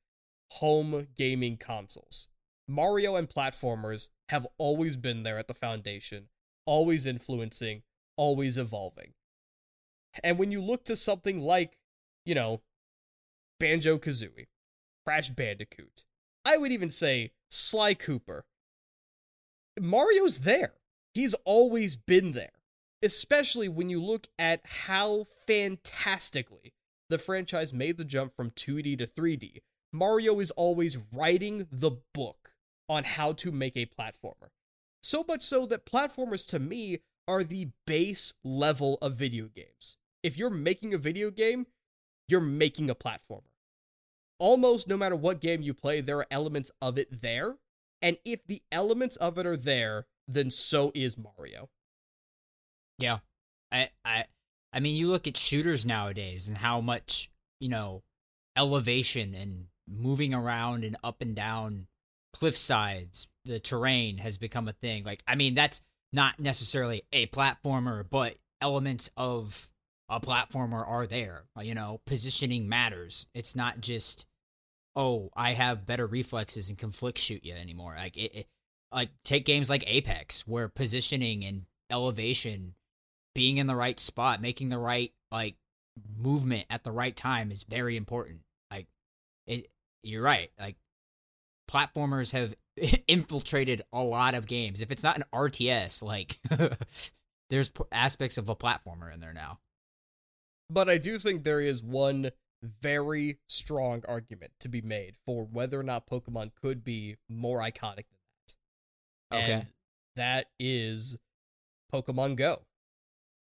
[0.52, 2.28] home gaming consoles.
[2.68, 6.28] Mario and platformers have always been there at the foundation,
[6.66, 7.82] always influencing,
[8.16, 9.14] always evolving.
[10.22, 11.78] And when you look to something like,
[12.24, 12.60] you know,
[13.58, 14.46] Banjo Kazooie,
[15.04, 16.04] Crash Bandicoot,
[16.44, 18.44] I would even say Sly Cooper,
[19.78, 20.74] Mario's there.
[21.14, 22.52] He's always been there.
[23.02, 26.74] Especially when you look at how fantastically
[27.08, 29.62] the franchise made the jump from 2D to 3D.
[29.92, 32.52] Mario is always writing the book
[32.88, 34.50] on how to make a platformer.
[35.02, 40.36] So much so that platformers to me are the base level of video games if
[40.36, 41.66] you're making a video game,
[42.28, 43.42] you're making a platformer.
[44.40, 47.58] Almost no matter what game you play, there are elements of it there.
[48.02, 51.68] And if the elements of it are there, then so is Mario.
[52.98, 53.18] Yeah.
[53.70, 54.24] I I
[54.72, 58.02] I mean you look at shooters nowadays and how much, you know,
[58.56, 61.86] elevation and moving around and up and down
[62.32, 65.04] cliff sides, the terrain has become a thing.
[65.04, 69.70] Like I mean that's not necessarily a platformer, but elements of
[70.08, 71.44] a platformer are there.
[71.60, 73.26] You know, positioning matters.
[73.34, 74.26] It's not just
[75.00, 77.94] oh, I have better reflexes and can flick shoot you anymore.
[77.96, 78.48] Like it, it
[78.92, 82.74] like take games like Apex where positioning and elevation,
[83.34, 85.56] being in the right spot, making the right like
[86.18, 88.40] movement at the right time is very important.
[88.70, 88.88] Like
[89.46, 89.68] it
[90.02, 90.50] you're right.
[90.60, 90.76] Like
[91.70, 92.54] platformers have
[93.08, 94.82] infiltrated a lot of games.
[94.82, 96.38] If it's not an RTS, like
[97.48, 99.60] there's aspects of a platformer in there now.
[100.68, 105.80] But I do think there is one very strong argument to be made for whether
[105.80, 108.20] or not Pokemon could be more iconic than
[109.30, 109.38] that.
[109.38, 109.52] Okay.
[109.52, 109.66] And
[110.16, 111.18] that is
[111.92, 112.62] Pokemon Go.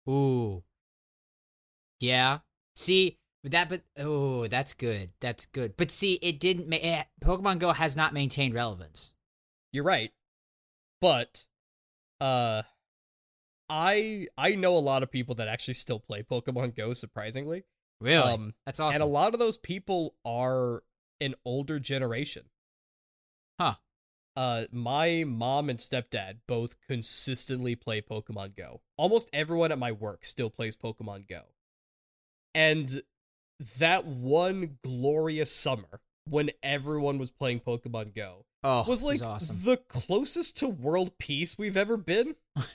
[0.09, 0.63] Ooh.
[1.99, 2.39] Yeah.
[2.75, 5.11] See, but that but oh, that's good.
[5.19, 5.77] That's good.
[5.77, 9.13] But see, it didn't ma- it, eh, Pokemon Go has not maintained relevance.
[9.71, 10.11] You're right.
[11.01, 11.45] But
[12.19, 12.63] uh
[13.69, 16.93] I I know a lot of people that actually still play Pokemon Go.
[16.93, 17.63] Surprisingly,
[17.99, 19.01] really, um, that's awesome.
[19.01, 20.83] And a lot of those people are
[21.21, 22.43] an older generation.
[23.59, 23.75] Huh.
[24.35, 28.81] Uh, my mom and stepdad both consistently play Pokemon Go.
[28.97, 31.41] Almost everyone at my work still plays Pokemon Go.
[32.53, 33.01] And
[33.79, 39.57] that one glorious summer when everyone was playing Pokemon Go Oh, was like awesome.
[39.63, 42.35] the closest to world peace we've ever been.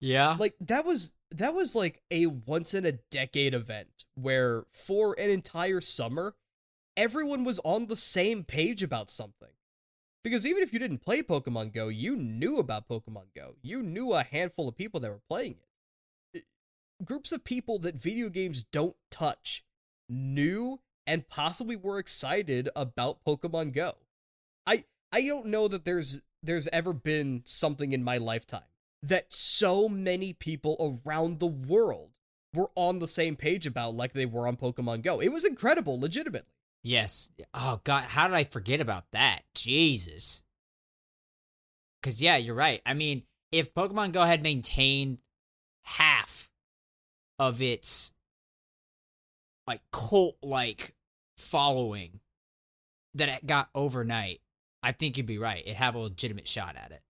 [0.00, 0.36] yeah.
[0.38, 5.30] Like that was that was like a once in a decade event where for an
[5.30, 6.34] entire summer
[6.96, 9.50] everyone was on the same page about something.
[10.22, 13.54] Because even if you didn't play Pokemon Go, you knew about Pokemon Go.
[13.62, 15.56] You knew a handful of people that were playing
[16.34, 16.44] it.
[17.02, 19.64] Groups of people that video games don't touch
[20.10, 23.94] knew and possibly were excited about Pokemon Go.
[24.66, 28.62] I I don't know that there's there's ever been something in my lifetime
[29.02, 32.10] that so many people around the world
[32.54, 35.20] were on the same page about like they were on Pokemon Go.
[35.20, 36.50] It was incredible, legitimately.
[36.82, 37.28] Yes.
[37.54, 39.40] Oh god, how did I forget about that?
[39.54, 40.42] Jesus.
[42.02, 42.80] Cuz yeah, you're right.
[42.84, 45.18] I mean, if Pokemon Go had maintained
[45.82, 46.50] half
[47.38, 48.12] of its
[49.66, 50.94] like cult like
[51.38, 52.20] following
[53.14, 54.40] that it got overnight,
[54.82, 55.62] I think you'd be right.
[55.64, 57.02] It'd have a legitimate shot at it.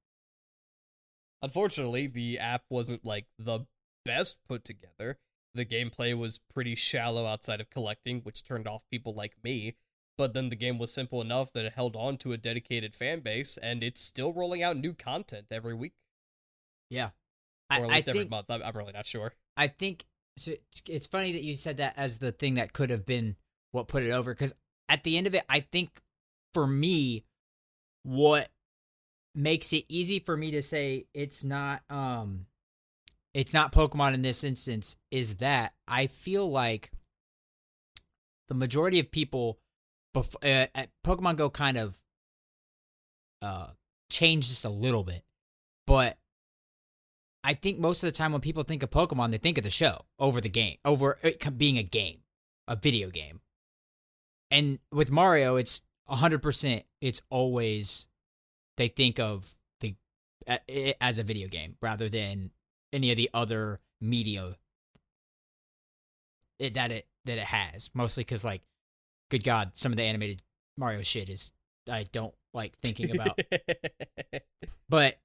[1.43, 3.61] Unfortunately, the app wasn't like the
[4.05, 5.19] best put together.
[5.55, 9.77] The gameplay was pretty shallow outside of collecting, which turned off people like me.
[10.19, 13.21] But then the game was simple enough that it held on to a dedicated fan
[13.21, 15.95] base, and it's still rolling out new content every week,
[16.91, 17.11] Yeah.
[17.71, 18.51] or at I least every think month.
[18.51, 19.33] I'm, I'm really not sure.
[19.57, 20.05] I think
[20.37, 20.53] so
[20.87, 23.37] it's funny that you said that as the thing that could have been
[23.73, 24.53] what put it over because
[24.89, 26.03] at the end of it, I think
[26.55, 27.25] for me,
[28.03, 28.51] what
[29.35, 32.47] makes it easy for me to say it's not um
[33.33, 36.91] it's not Pokemon in this instance is that I feel like
[38.49, 39.59] the majority of people
[40.13, 40.67] before uh,
[41.07, 41.99] Pokemon Go kind of
[43.43, 43.69] uh
[44.11, 45.23] changed just a little bit,
[45.87, 46.19] but
[47.43, 49.71] I think most of the time when people think of Pokemon, they think of the
[49.71, 52.19] show over the game, over it being a game,
[52.69, 53.41] a video game.
[54.51, 58.09] And with Mario, it's 100%, it's always,
[58.81, 59.95] they think of the
[60.67, 62.51] it as a video game rather than
[62.93, 64.57] any of the other media
[66.59, 67.91] that it that it has.
[67.95, 68.63] Mostly because, like,
[69.31, 70.43] good God, some of the animated
[70.77, 71.53] Mario shit is
[71.91, 73.39] I don't like thinking about.
[74.89, 75.17] but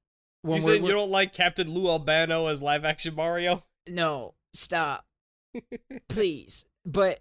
[0.42, 3.64] when you said you don't like Captain Lou Albano as live action Mario?
[3.88, 5.06] no, stop,
[6.10, 6.66] please.
[6.86, 7.20] But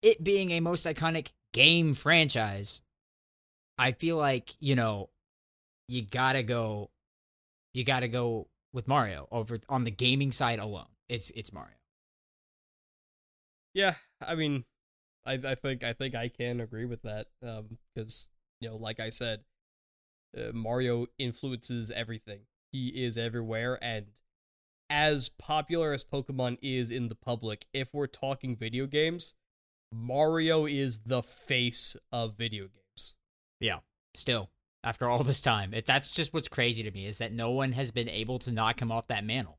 [0.00, 2.82] it being a most iconic game franchise,
[3.78, 5.10] I feel like you know,
[5.88, 6.90] you gotta go,
[7.74, 10.86] you gotta go with Mario over on the gaming side alone.
[11.08, 11.76] It's it's Mario.
[13.74, 13.94] Yeah,
[14.26, 14.64] I mean,
[15.24, 17.28] I I think I think I can agree with that.
[17.42, 18.28] Um, because
[18.60, 19.40] you know, like I said,
[20.36, 22.40] uh, Mario influences everything.
[22.70, 24.06] He is everywhere, and
[24.92, 29.32] as popular as Pokemon is in the public, if we're talking video games,
[29.90, 33.14] Mario is the face of video games.
[33.58, 33.78] Yeah.
[34.14, 34.50] Still,
[34.84, 37.90] after all this time, that's just what's crazy to me is that no one has
[37.90, 39.58] been able to knock him off that mantle.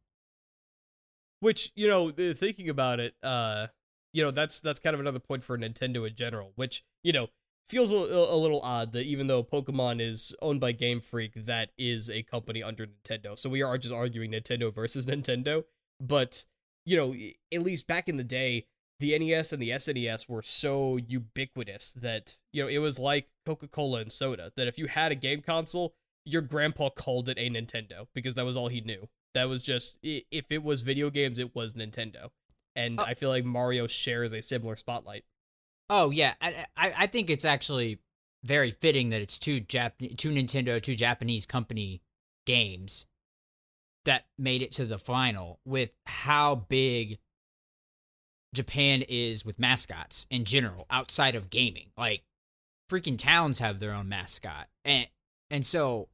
[1.40, 3.68] Which you know, thinking about it, uh,
[4.14, 6.54] you know, that's that's kind of another point for Nintendo in general.
[6.56, 7.28] Which you know
[7.68, 11.70] feels a, a little odd that even though Pokemon is owned by Game Freak, that
[11.78, 13.38] is a company under Nintendo.
[13.38, 15.64] So we are just arguing Nintendo versus Nintendo.
[16.00, 16.46] But
[16.86, 17.16] you know,
[17.54, 18.68] at least back in the day,
[19.00, 23.68] the NES and the SNES were so ubiquitous that you know it was like Coca
[23.68, 24.52] Cola and soda.
[24.56, 28.46] That if you had a game console, your grandpa called it a Nintendo because that
[28.46, 29.10] was all he knew.
[29.34, 32.30] That was just if it was video games, it was Nintendo.
[32.76, 33.04] And Oh.
[33.04, 35.26] I feel like Mario shares a similar spotlight.
[35.90, 38.00] Oh yeah, I, I I think it's actually
[38.44, 42.02] very fitting that it's two Jap two Nintendo two Japanese company
[42.46, 43.06] games
[44.06, 47.20] that made it to the final with how big
[48.54, 51.88] Japan is with mascots in general outside of gaming.
[51.98, 52.24] Like
[52.90, 54.68] freaking towns have their own mascot.
[54.86, 55.08] And
[55.50, 56.10] and so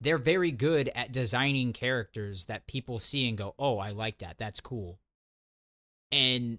[0.00, 4.38] they're very good at designing characters that people see and go, "Oh, I like that.
[4.38, 5.00] That's cool."
[6.12, 6.58] And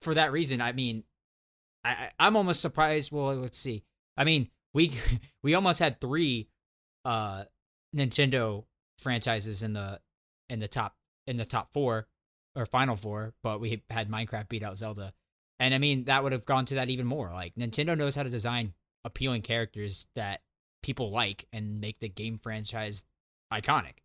[0.00, 1.04] for that reason, I mean,
[1.84, 3.12] I, I- I'm almost surprised.
[3.12, 3.84] Well, let's see.
[4.16, 4.92] I mean, we
[5.42, 6.48] we almost had three
[7.04, 7.44] uh
[7.96, 8.64] Nintendo
[8.98, 10.00] franchises in the
[10.48, 12.06] in the top in the top four
[12.56, 15.12] or final four, but we had Minecraft beat out Zelda,
[15.58, 17.30] and I mean that would have gone to that even more.
[17.32, 18.74] Like Nintendo knows how to design
[19.04, 20.42] appealing characters that
[20.82, 23.04] people like and make the game franchise
[23.52, 23.98] iconic.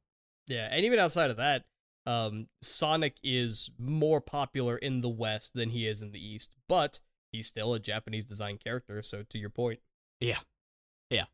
[0.47, 1.65] Yeah, and even outside of that,
[2.05, 6.99] um, Sonic is more popular in the West than he is in the East, but
[7.31, 9.01] he's still a Japanese design character.
[9.01, 9.79] So to your point,
[10.19, 10.39] Yeah.
[11.09, 11.25] Yeah.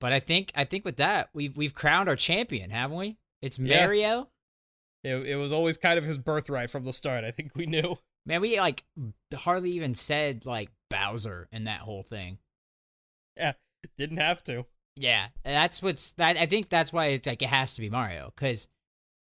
[0.00, 3.18] But I think I think with that we've we've crowned our champion, haven't we?
[3.42, 3.58] It's.
[3.58, 4.28] Mario.
[5.08, 7.24] It, it was always kind of his birthright from the start.
[7.24, 7.98] I think we knew.
[8.26, 8.84] Man, we like
[9.34, 12.38] hardly even said like Bowser in that whole thing.
[13.36, 13.52] Yeah,
[13.96, 14.66] didn't have to.
[14.96, 16.36] Yeah, that's what's that.
[16.36, 18.68] I think that's why it's like it has to be Mario because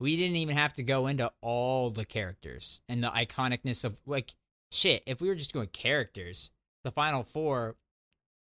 [0.00, 4.34] we didn't even have to go into all the characters and the iconicness of like
[4.70, 5.02] shit.
[5.06, 6.50] If we were just going characters,
[6.84, 7.76] the final four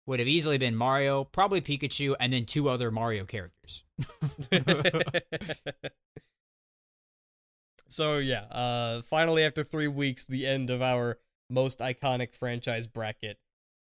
[0.05, 3.83] would have easily been Mario, probably Pikachu, and then two other Mario characters.
[7.89, 11.17] so yeah, uh, finally after three weeks, the end of our
[11.49, 13.39] most iconic franchise bracket.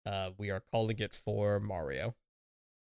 [0.07, 2.15] Uh, we are calling it for Mario.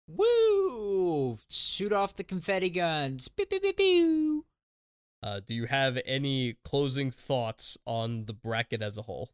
[0.07, 1.37] Woo!
[1.49, 3.27] Shoot off the confetti guns.
[3.27, 4.45] Pew, pew, pew, pew.
[5.23, 9.29] Uh, do you have any closing thoughts on the bracket as a whole?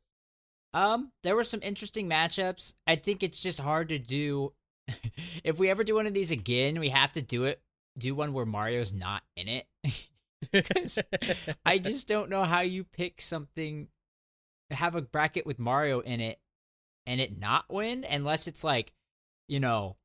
[0.73, 2.73] Um, there were some interesting matchups.
[2.85, 4.53] I think it's just hard to do.
[5.43, 7.61] if we ever do one of these again, we have to do it.
[7.97, 9.65] Do one where Mario's not in it.
[11.65, 13.87] I just don't know how you pick something,
[14.71, 16.39] have a bracket with Mario in it,
[17.05, 18.93] and it not win unless it's like,
[19.47, 19.97] you know,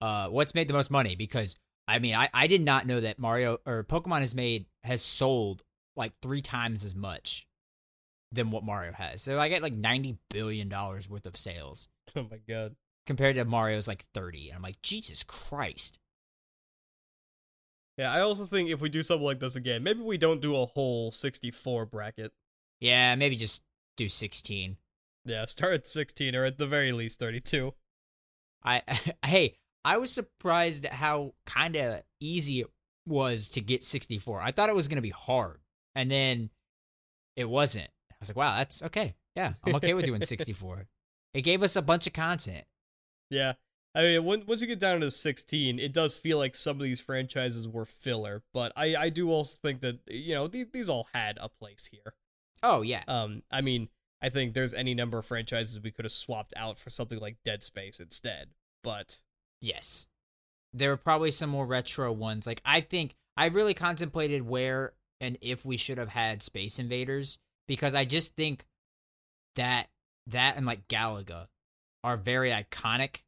[0.00, 1.14] uh, what's made the most money?
[1.16, 1.56] Because
[1.86, 5.62] I mean, I I did not know that Mario or Pokemon has made has sold
[5.96, 7.46] like three times as much
[8.32, 9.22] than what Mario has.
[9.22, 12.76] So I get like ninety billion dollars worth of sales oh my god.
[13.06, 14.48] compared to Mario's like thirty.
[14.48, 15.98] And I'm like, Jesus Christ.
[17.98, 20.56] Yeah, I also think if we do something like this again, maybe we don't do
[20.56, 22.32] a whole 64 bracket.
[22.80, 23.62] Yeah, maybe just
[23.96, 24.76] do sixteen.
[25.24, 27.74] Yeah, start at 16 or at the very least 32.
[28.64, 28.82] I
[29.26, 32.68] hey, I was surprised at how kind of easy it
[33.04, 34.40] was to get 64.
[34.40, 35.58] I thought it was going to be hard.
[35.94, 36.50] And then
[37.36, 37.88] it wasn't.
[38.12, 39.16] I was like, wow, that's okay.
[39.34, 40.86] Yeah, I'm okay with doing 64.
[41.34, 42.64] It gave us a bunch of content.
[43.30, 43.54] Yeah.
[43.98, 47.00] I mean, once you get down to 16, it does feel like some of these
[47.00, 51.08] franchises were filler, but I, I do also think that, you know, these, these all
[51.12, 52.14] had a place here.
[52.62, 53.02] Oh, yeah.
[53.08, 53.88] Um, I mean,
[54.22, 57.38] I think there's any number of franchises we could have swapped out for something like
[57.44, 58.50] Dead Space instead,
[58.84, 59.20] but
[59.60, 60.06] Yes.
[60.72, 62.46] There were probably some more retro ones.
[62.46, 67.38] Like I think I really contemplated where and if we should have had Space Invaders
[67.66, 68.64] because I just think
[69.56, 69.88] that
[70.26, 71.48] that and like Galaga
[72.04, 73.22] are very iconic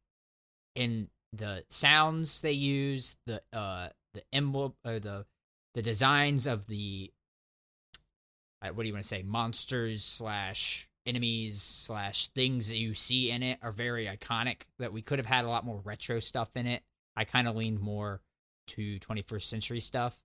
[0.75, 5.25] in the sounds they use, the uh the emblem or the
[5.73, 7.11] the designs of the
[8.61, 13.31] uh, what do you want to say monsters slash enemies slash things that you see
[13.31, 16.55] in it are very iconic that we could have had a lot more retro stuff
[16.55, 16.83] in it.
[17.15, 18.21] I kind of leaned more
[18.67, 20.19] to 21st century stuff.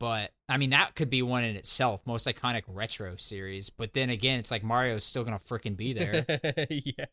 [0.00, 4.10] But i mean that could be one in itself most iconic retro series but then
[4.10, 6.26] again it's like mario's still gonna freaking be there.
[6.70, 7.06] Yeah.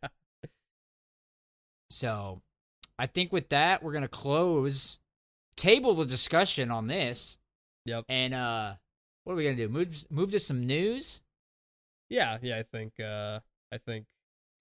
[1.90, 2.42] so
[3.00, 5.00] i think with that we're gonna close
[5.58, 7.38] table the discussion on this
[7.86, 8.06] Yep.
[8.10, 8.74] and uh
[9.24, 11.22] what are we gonna do move move to some news
[12.10, 13.40] Yeah, yeah, I think uh
[13.72, 14.06] I think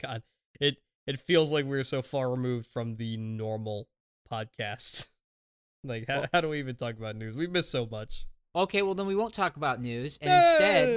[0.01, 0.22] god,
[0.61, 0.76] it
[1.07, 3.89] it feels like we're so far removed from the normal
[4.31, 5.09] podcast.
[5.83, 7.35] Like how, how do we even talk about news?
[7.35, 8.26] We miss so much.
[8.55, 10.89] okay well then we won't talk about news and instead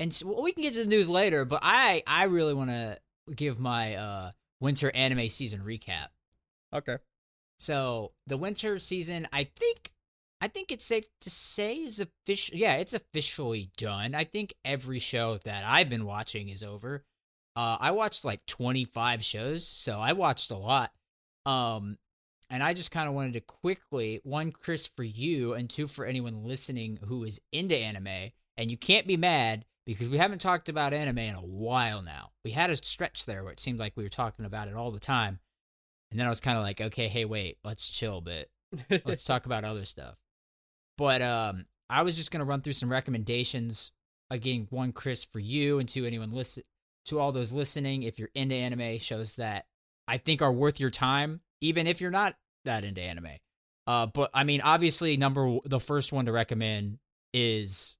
[0.00, 2.98] and well, we can get to the news later but i i really want to
[3.36, 4.30] give my uh
[4.60, 6.08] winter anime season recap
[6.72, 6.96] okay.
[7.58, 9.92] so the winter season i think
[10.40, 14.14] i think it's safe to say is official yeah it's officially done.
[14.14, 17.04] I think every show that i've been watching is over.
[17.56, 20.92] Uh i watched like 25 shows so i watched a lot.
[21.46, 21.98] Um
[22.50, 26.04] and i just kind of wanted to quickly one chris for you and two for
[26.04, 28.32] anyone listening who is into anime.
[28.56, 32.30] And you can't be mad because we haven't talked about anime in a while now.
[32.44, 34.90] We had a stretch there where it seemed like we were talking about it all
[34.90, 35.40] the time
[36.12, 38.48] and then i was kind of like okay hey wait let's chill a bit
[39.04, 40.16] let's talk about other stuff.
[40.98, 43.92] But um, I was just gonna run through some recommendations.
[44.30, 46.64] Again, one Chris for you, and two anyone listen
[47.06, 48.02] to all those listening.
[48.02, 49.66] If you're into anime, shows that
[50.08, 53.28] I think are worth your time, even if you're not that into anime.
[53.86, 56.98] Uh, but I mean, obviously, number the first one to recommend
[57.34, 57.96] is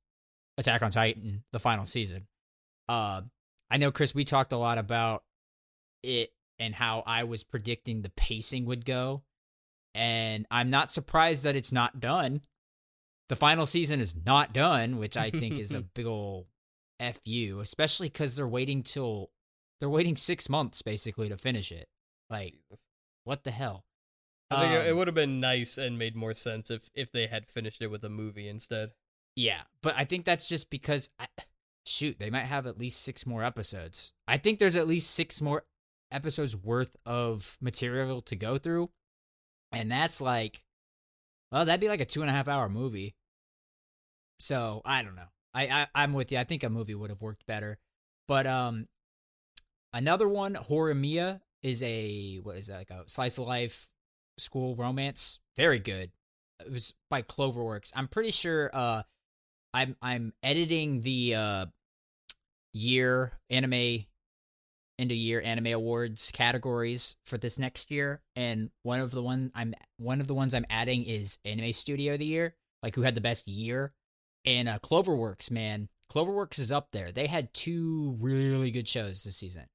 [0.58, 2.26] Attack on Titan, the final season.
[2.88, 3.22] Uh,
[3.70, 5.24] I know Chris, we talked a lot about
[6.02, 6.30] it
[6.62, 9.22] and how I was predicting the pacing would go
[9.94, 12.40] and I'm not surprised that it's not done.
[13.28, 16.46] The final season is not done, which I think is a big ol'
[17.00, 19.30] fu, especially because they're waiting till
[19.80, 21.88] they're waiting six months basically to finish it.
[22.30, 22.54] Like,
[23.24, 23.84] what the hell?
[24.50, 27.10] I think it, it Um, would have been nice and made more sense if if
[27.10, 28.90] they had finished it with a movie instead.
[29.34, 31.26] Yeah, but I think that's just because I,
[31.86, 34.12] shoot, they might have at least six more episodes.
[34.28, 35.64] I think there's at least six more
[36.14, 38.90] episodes worth of material to go through.
[39.72, 40.62] and that's like,
[41.50, 43.14] well, that'd be like a two and a half hour movie.
[44.38, 45.28] So I don't know.
[45.54, 46.38] I, I I'm with you.
[46.38, 47.78] I think a movie would have worked better,
[48.26, 48.88] but um,
[49.92, 53.88] another one, Horimiya, is a what is that like a slice of life
[54.38, 55.38] school romance?
[55.56, 56.10] Very good.
[56.64, 57.92] It was by Cloverworks.
[57.94, 58.70] I'm pretty sure.
[58.72, 59.02] Uh,
[59.74, 61.66] I'm I'm editing the uh
[62.72, 64.06] year anime
[65.02, 69.74] into year anime awards categories for this next year and one of the one I'm
[69.98, 73.14] one of the ones I'm adding is anime studio of the year like who had
[73.14, 73.92] the best year.
[74.44, 77.12] And uh Cloverworks man Cloverworks is up there.
[77.12, 79.66] They had two really good shows this season.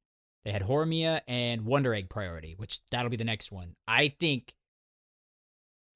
[0.45, 3.75] They had Horimiya and Wonder Egg Priority which that'll be the next one.
[3.87, 4.55] I think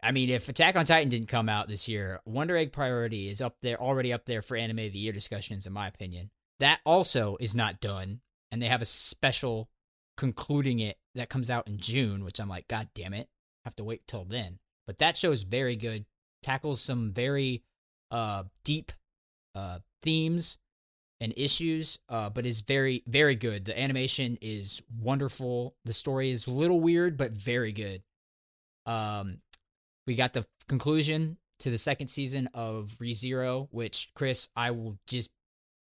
[0.03, 3.41] I mean if Attack on Titan didn't come out this year Wonder Egg Priority is
[3.41, 6.29] up there already up there for anime of the year discussions in my opinion.
[6.59, 8.19] That also is not done
[8.51, 9.69] and they have a special
[10.17, 13.27] concluding it that comes out in June, which I'm like, God damn it,
[13.65, 14.59] have to wait till then.
[14.85, 16.05] But that show is very good,
[16.43, 17.63] tackles some very
[18.11, 18.91] uh deep
[19.55, 20.57] uh themes
[21.21, 23.65] and issues, uh, but is very very good.
[23.65, 25.75] The animation is wonderful.
[25.85, 28.03] The story is a little weird, but very good.
[28.85, 29.37] Um,
[30.07, 35.29] we got the conclusion to the second season of ReZero, which Chris, I will just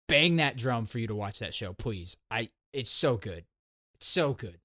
[0.08, 2.16] bang that drum for you to watch that show, please.
[2.30, 3.44] I it's so good.
[3.94, 4.60] It's so good.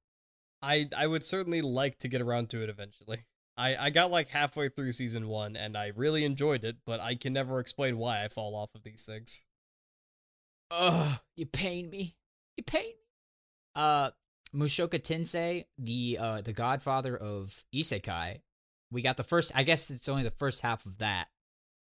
[0.62, 3.26] I I would certainly like to get around to it eventually.
[3.58, 7.16] I I got like halfway through season 1 and I really enjoyed it, but I
[7.16, 9.46] can never explain why I fall off of these things.
[10.72, 12.16] Ugh, you pain me.
[12.58, 13.06] You pain me.
[13.76, 14.12] Uh
[14.54, 18.42] Mushoku Tensei, the uh the godfather of isekai.
[18.92, 21.28] We got the first I guess it's only the first half of that.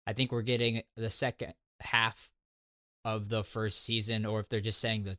[0.07, 2.31] I think we're getting the second half
[3.05, 5.17] of the first season or if they're just saying the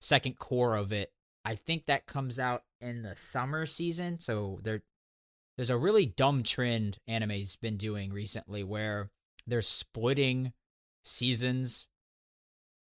[0.00, 1.12] second core of it.
[1.44, 4.18] I think that comes out in the summer season.
[4.18, 4.82] So there,
[5.56, 9.10] there's a really dumb trend anime's been doing recently where
[9.46, 10.52] they're splitting
[11.04, 11.88] seasons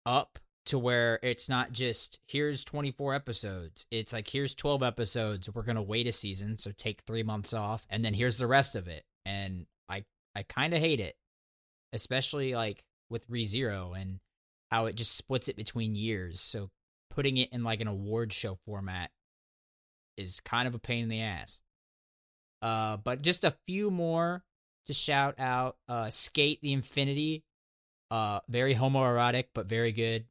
[0.05, 3.87] up to where it's not just here's 24 episodes.
[3.91, 5.51] It's like here's 12 episodes.
[5.53, 8.47] We're going to wait a season, so take 3 months off and then here's the
[8.47, 9.05] rest of it.
[9.25, 11.17] And I I kind of hate it.
[11.93, 14.21] Especially like with ReZero and
[14.71, 16.41] how it just splits it between years.
[16.41, 16.71] So
[17.15, 19.11] putting it in like an award show format
[20.17, 21.61] is kind of a pain in the ass.
[22.61, 24.45] Uh, but just a few more
[24.87, 25.77] to shout out.
[25.89, 27.45] Uh, Skate the Infinity.
[28.11, 30.27] Uh, very homoerotic, but very good.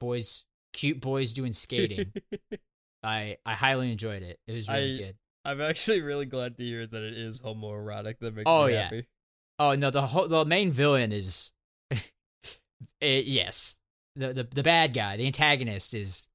[0.00, 2.12] Boys, cute boys doing skating.
[3.02, 4.38] I I highly enjoyed it.
[4.46, 5.16] It was really I, good.
[5.44, 8.18] I'm actually really glad to hear that it is homoerotic.
[8.20, 8.82] That makes Oh, me yeah.
[8.84, 9.06] happy.
[9.58, 11.52] Oh no, the whole the main villain is,
[13.00, 13.78] it, yes,
[14.16, 16.28] the, the the bad guy, the antagonist is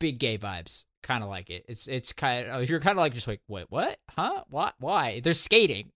[0.00, 1.64] big gay vibes, kind of like it.
[1.68, 5.20] It's it's kind of you're kind of like just like wait what huh what why
[5.20, 5.92] they're skating,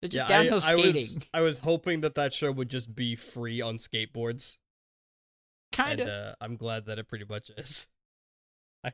[0.00, 2.68] they're just Yeah, I- downhill I, skating, was I was hoping that that show would
[2.70, 4.58] just be free on skateboards,
[5.72, 6.08] kind of.
[6.08, 7.88] uh, I'm glad that it pretty much is.
[8.84, 8.92] I,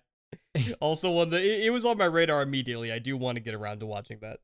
[0.81, 2.93] also, one that it, it was on my radar immediately.
[2.93, 4.39] I do want to get around to watching that.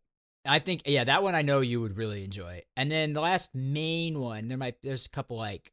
[0.46, 2.62] I think yeah, that one I know you would really enjoy.
[2.76, 5.70] And then the last main one, there might there's a couple like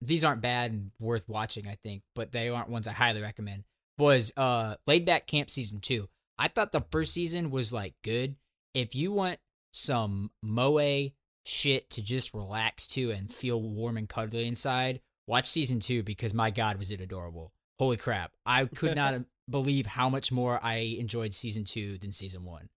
[0.00, 3.64] these aren't bad and worth watching, I think, but they aren't ones I highly recommend.
[3.98, 6.08] Was uh Laid Back Camp season 2.
[6.38, 8.36] I thought the first season was like good.
[8.72, 9.38] If you want
[9.72, 11.10] some moe
[11.44, 16.32] shit to just relax to and feel warm and cuddly inside, watch season 2 because
[16.32, 17.52] my god was it adorable.
[17.78, 18.32] Holy crap.
[18.46, 22.68] I could not believe how much more I enjoyed season 2 than season 1.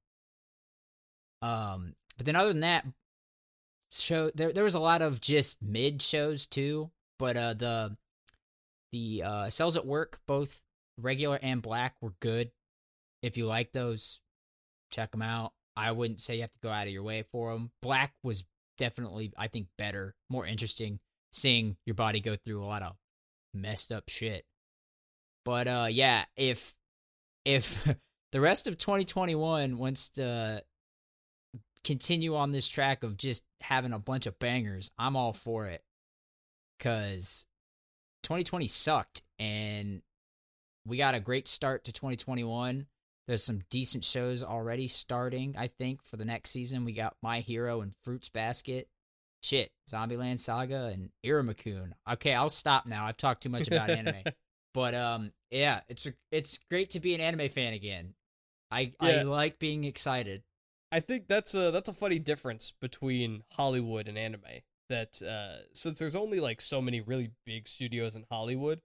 [1.42, 2.86] Um, but then other than that,
[3.92, 6.92] show there there was a lot of just mid shows too.
[7.24, 7.98] But uh, the
[8.92, 10.62] the uh, cells at work, both
[10.98, 12.52] regular and black, were good.
[13.22, 14.20] If you like those,
[14.92, 15.54] check them out.
[15.74, 17.72] I wouldn't say you have to go out of your way for them.
[17.82, 18.44] Black was
[18.78, 21.00] definitely, I think, better, more interesting.
[21.32, 22.98] Seeing your body go through a lot of
[23.54, 24.44] messed up shit.
[25.46, 26.76] But uh, yeah, if
[27.46, 27.88] if
[28.34, 30.62] the rest of 2021 wants to
[31.86, 35.86] continue on this track of just having a bunch of bangers, I'm all for it.
[36.84, 37.46] Cause
[38.24, 40.02] 2020 sucked and
[40.86, 42.88] we got a great start to 2021.
[43.26, 46.84] There's some decent shows already starting, I think, for the next season.
[46.84, 48.90] We got My Hero and Fruits Basket.
[49.42, 51.96] Shit, Zombieland Saga and Iruma-kun.
[52.12, 53.06] Okay, I'll stop now.
[53.06, 54.24] I've talked too much about anime.
[54.74, 58.16] But um yeah, it's it's great to be an anime fan again.
[58.72, 60.42] I I like being excited.
[60.92, 64.64] I think that's a that's a funny difference between Hollywood and anime.
[64.90, 68.82] That uh, since there's only like so many really big studios in Hollywood,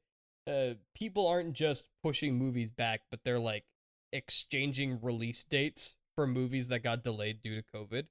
[0.49, 3.64] uh, people aren't just pushing movies back, but they're like
[4.12, 8.07] exchanging release dates for movies that got delayed due to COVID.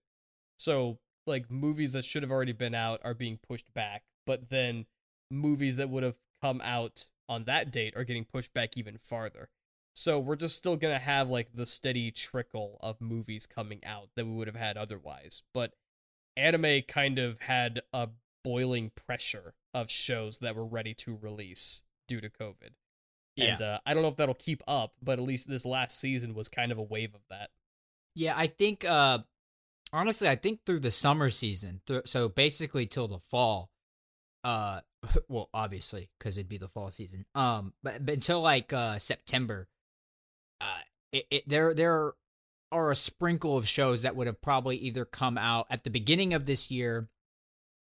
[0.57, 4.85] So, like movies that should have already been out are being pushed back, but then
[5.29, 9.49] movies that would have come out on that date are getting pushed back even farther.
[9.93, 14.25] So, we're just still to have like the steady trickle of movies coming out that
[14.25, 15.43] we would have had otherwise.
[15.53, 15.73] But
[16.37, 18.09] anime kind of had a
[18.43, 22.71] boiling pressure of shows that were ready to release due to COVID.
[23.35, 23.53] Yeah.
[23.53, 26.33] And uh, I don't know if that'll keep up, but at least this last season
[26.33, 27.49] was kind of a wave of that.
[28.15, 29.19] Yeah, I think uh
[29.93, 33.69] honestly, I think through the summer season, th- so basically till the fall.
[34.43, 34.81] Uh
[35.27, 37.25] well, obviously cuz it'd be the fall season.
[37.35, 39.67] Um but, but until like uh September
[40.59, 40.79] uh
[41.11, 42.13] it, it there there
[42.71, 46.33] are a sprinkle of shows that would have probably either come out at the beginning
[46.33, 47.07] of this year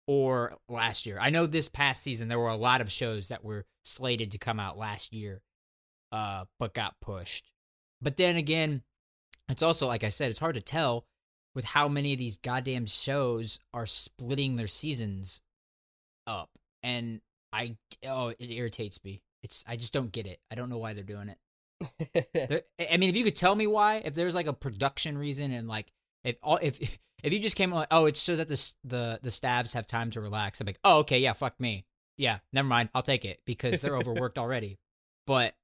[0.07, 1.17] or last year.
[1.19, 4.37] I know this past season there were a lot of shows that were slated to
[4.37, 5.41] come out last year
[6.11, 7.51] uh but got pushed.
[8.01, 8.81] But then again,
[9.49, 11.05] it's also like I said, it's hard to tell
[11.55, 15.41] with how many of these goddamn shows are splitting their seasons
[16.27, 16.49] up.
[16.81, 17.21] And
[17.51, 19.21] I oh, it irritates me.
[19.41, 20.39] It's I just don't get it.
[20.51, 21.37] I don't know why they're doing it.
[22.33, 25.51] There- I mean, if you could tell me why, if there's like a production reason,
[25.51, 25.91] and like
[26.23, 26.79] if all if
[27.23, 30.11] if you just came like, oh, it's so that the the the staffs have time
[30.11, 30.59] to relax.
[30.59, 31.85] I'm like, oh, okay, yeah, fuck me,
[32.17, 34.77] yeah, never mind, I'll take it because they're overworked already.
[35.25, 35.55] But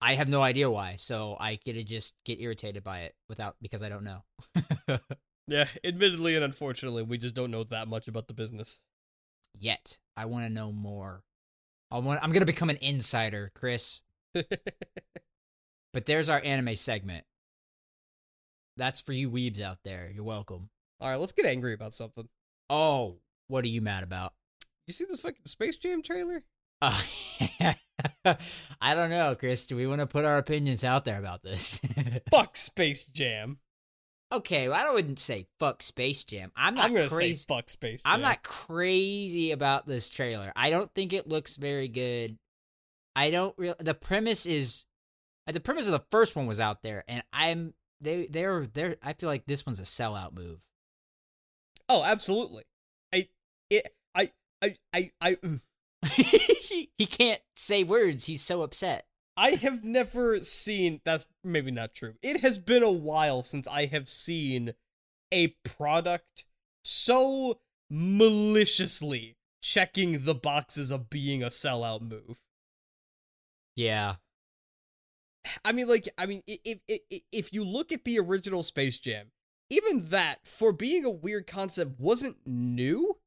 [0.00, 3.56] I have no idea why, so I get to just get irritated by it without
[3.62, 4.22] because I don't know.
[5.48, 8.78] yeah, admittedly and unfortunately, we just don't know that much about the business.
[9.58, 11.22] Yet, I want to know more.
[11.90, 12.20] I want.
[12.22, 14.02] I'm gonna become an insider, Chris.
[15.96, 17.24] But there's our anime segment.
[18.76, 20.10] That's for you weebs out there.
[20.14, 20.68] You're welcome.
[21.00, 22.28] All right, let's get angry about something.
[22.68, 23.16] Oh,
[23.48, 24.34] what are you mad about?
[24.86, 26.44] You see this fucking Space Jam trailer?
[26.82, 27.00] Uh,
[28.78, 29.64] I don't know, Chris.
[29.64, 31.80] Do we want to put our opinions out there about this?
[32.30, 33.56] Fuck Space Jam.
[34.30, 36.52] okay, well, I wouldn't say fuck Space Jam.
[36.54, 37.32] I'm not I'm gonna crazy.
[37.32, 38.12] say fuck Space Jam.
[38.12, 40.52] I'm not crazy about this trailer.
[40.54, 42.36] I don't think it looks very good.
[43.14, 43.76] I don't real.
[43.78, 44.84] The premise is,
[45.54, 48.96] the premise of the first one was out there, and I'm they they're they're.
[49.02, 50.66] I feel like this one's a sellout move.
[51.88, 52.64] Oh, absolutely.
[53.12, 53.28] I
[53.70, 54.30] it I
[54.62, 55.60] I I I mm.
[56.98, 58.26] he can't say words.
[58.26, 59.06] He's so upset.
[59.36, 62.14] I have never seen that's maybe not true.
[62.22, 64.74] It has been a while since I have seen
[65.30, 66.46] a product
[66.82, 72.40] so maliciously checking the boxes of being a sellout move.
[73.74, 74.16] Yeah.
[75.64, 77.00] I mean, like, I mean, if if
[77.32, 79.30] if you look at the original Space Jam,
[79.70, 83.18] even that for being a weird concept wasn't new,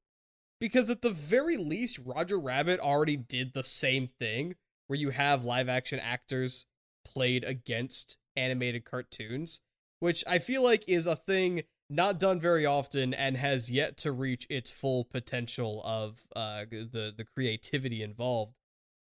[0.59, 4.55] because at the very least, Roger Rabbit already did the same thing,
[4.87, 6.65] where you have live action actors
[7.05, 9.61] played against animated cartoons,
[9.99, 14.11] which I feel like is a thing not done very often and has yet to
[14.11, 18.53] reach its full potential of uh the the creativity involved.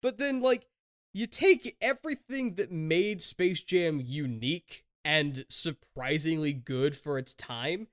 [0.00, 0.66] But then like
[1.12, 7.88] you take everything that made Space Jam unique and surprisingly good for its time,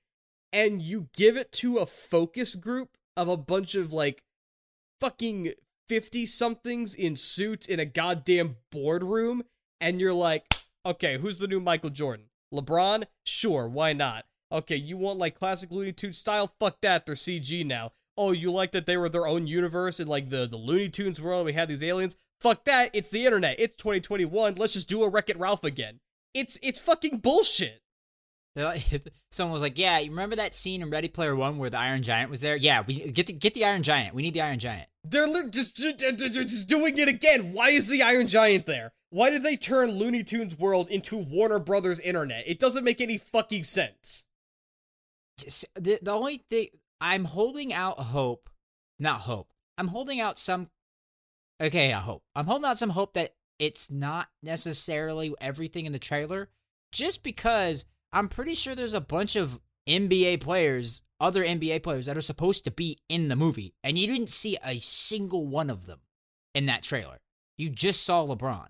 [0.52, 4.24] and you give it to a focus group of a bunch of like
[5.00, 5.54] fucking
[5.88, 9.44] 50 somethings in suits in a goddamn boardroom,
[9.80, 10.46] and you're like,
[10.86, 12.26] okay, who's the new Michael Jordan?
[12.54, 13.06] LeBron?
[13.24, 14.26] Sure, why not?
[14.52, 16.54] Okay, you want like classic Looney Tunes style?
[16.60, 17.92] Fuck that, they're CG now.
[18.18, 21.22] Oh, you like that they were their own universe in like the, the Looney Tunes
[21.22, 21.46] world?
[21.46, 22.16] We had these aliens.
[22.46, 23.56] Fuck that, it's the internet.
[23.58, 24.54] It's 2021.
[24.54, 26.00] Let's just do a Wreck It Ralph again.
[26.36, 27.82] It's it's fucking bullshit.
[29.32, 32.04] Someone was like, "Yeah, you remember that scene in Ready Player One where the Iron
[32.04, 32.56] Giant was there?
[32.56, 34.14] Yeah, we get the get the Iron Giant.
[34.14, 37.52] We need the Iron Giant." They're li- just, just just just doing it again.
[37.52, 38.94] Why is the Iron Giant there?
[39.10, 42.44] Why did they turn Looney Tunes World into Warner Brothers Internet?
[42.46, 44.26] It doesn't make any fucking sense.
[45.74, 46.68] The the only thing
[47.02, 48.52] I'm holding out hope,
[49.00, 49.48] not hope.
[49.80, 50.70] I'm holding out some.
[51.62, 52.24] Okay, I hope.
[52.36, 56.50] I'm holding out some hope that it's not necessarily everything in the trailer,
[56.92, 62.18] just because I'm pretty sure there's a bunch of NBA players, other NBA players that
[62.18, 65.86] are supposed to be in the movie, and you didn't see a single one of
[65.86, 66.00] them
[66.54, 67.20] in that trailer.
[67.58, 68.68] You just saw LeBron.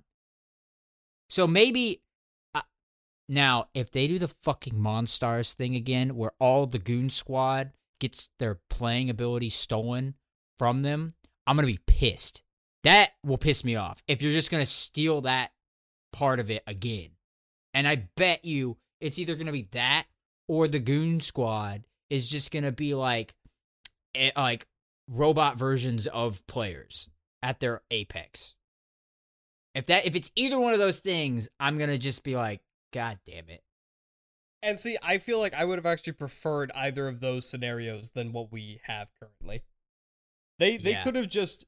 [1.29, 2.03] So maybe
[2.53, 2.61] uh,
[3.27, 8.29] now, if they do the fucking Monstars thing again, where all the Goon Squad gets
[8.37, 10.15] their playing ability stolen
[10.59, 11.15] from them,
[11.47, 12.43] I'm gonna be pissed.
[12.85, 15.51] That will piss me off if you're just gonna steal that
[16.13, 17.09] part of it again.
[17.73, 20.05] And I bet you it's either gonna be that
[20.47, 23.35] or the Goon Squad is just gonna be like,
[24.13, 24.67] eh, like
[25.07, 27.09] robot versions of players
[27.43, 28.55] at their apex.
[29.73, 32.61] If that if it's either one of those things, I'm gonna just be like,
[32.93, 33.63] God damn it.
[34.61, 38.31] And see, I feel like I would have actually preferred either of those scenarios than
[38.31, 39.63] what we have currently.
[40.59, 41.03] They they Yeah.
[41.03, 41.65] could have just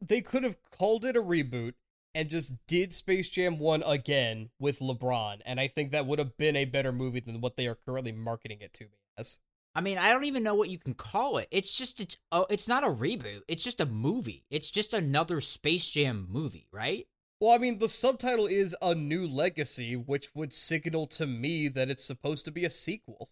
[0.00, 1.74] they could have called it a reboot
[2.14, 6.36] and just did Space Jam 1 again with LeBron and I think that would have
[6.36, 9.38] been a better movie than what they are currently marketing it to me as.
[9.72, 11.46] I mean, I don't even know what you can call it.
[11.52, 13.42] It's just it's oh, it's not a reboot.
[13.46, 14.44] It's just a movie.
[14.50, 17.06] It's just another Space Jam movie, right?
[17.40, 21.88] Well, I mean, the subtitle is A New Legacy, which would signal to me that
[21.88, 23.30] it's supposed to be a sequel.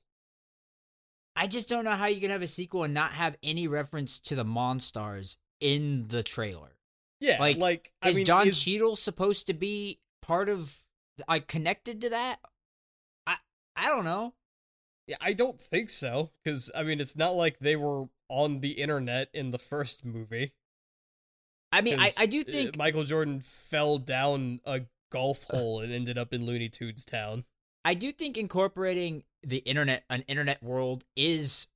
[1.37, 4.19] I just don't know how you can have a sequel and not have any reference
[4.21, 6.77] to the Monstars in the trailer.
[7.21, 10.79] Yeah, Like, like, I is mean, Don is, Cheadle supposed to be part of
[11.29, 12.39] like connected to that?
[13.27, 13.37] I
[13.75, 14.35] I don't know.
[15.09, 18.73] Yeah, I don't think so, because I mean, it's not like they were on the
[18.73, 20.53] internet in the first movie.
[21.73, 25.93] I mean, I, I do uh, think Michael Jordan fell down a golf hole and
[25.93, 27.45] ended up in Looney Tunes Town.
[27.85, 31.67] I do think incorporating the internet, an internet world, is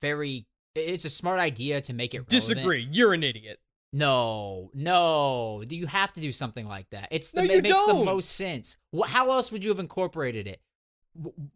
[0.00, 0.46] very.
[0.78, 2.18] It's a smart idea to make it.
[2.18, 2.30] Relevant.
[2.30, 2.88] Disagree.
[2.90, 3.58] You're an idiot.
[3.92, 7.08] No, no, you have to do something like that.
[7.10, 8.00] It's the No, it makes don't.
[8.00, 8.76] the most sense.
[9.06, 10.60] How else would you have incorporated it?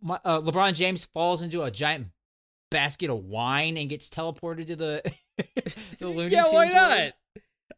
[0.01, 2.07] My- uh, LeBron James falls into a giant
[2.71, 5.15] basket of wine and gets teleported to the
[5.99, 7.13] the Looney yeah, why not?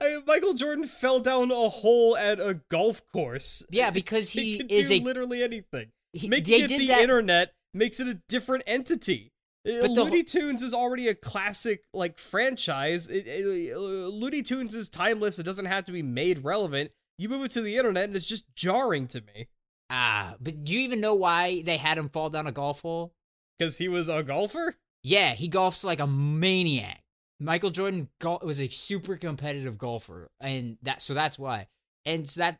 [0.00, 3.66] I mean, Michael Jordan fell down a hole at a golf course.
[3.70, 5.90] Yeah, because he he is do a literally anything.
[6.12, 7.02] he, Making it the that.
[7.02, 9.32] internet makes it a different entity.
[9.64, 13.06] But the Looney Tunes is already a classic like franchise.
[13.08, 15.38] It, it- uh, Looney Tunes is timeless.
[15.38, 16.90] It doesn't have to be made relevant.
[17.18, 19.48] You move it to the internet, and it's just jarring to me
[19.90, 23.12] ah, but do you even know why they had him fall down a golf hole?
[23.58, 24.74] because he was a golfer.
[25.02, 27.02] Yeah, he golfs like a maniac.
[27.38, 31.68] Michael Jordan gol- was a super competitive golfer, and that so that's why.
[32.04, 32.58] And so that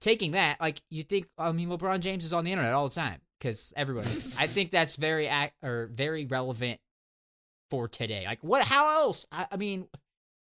[0.00, 2.94] taking that, like you think, I mean, LeBron James is on the internet all the
[2.94, 4.36] time because everybody is.
[4.38, 6.78] I think that's very ac- or very relevant
[7.70, 8.24] for today.
[8.24, 8.62] Like, what?
[8.64, 9.26] How else?
[9.32, 9.88] I, I mean,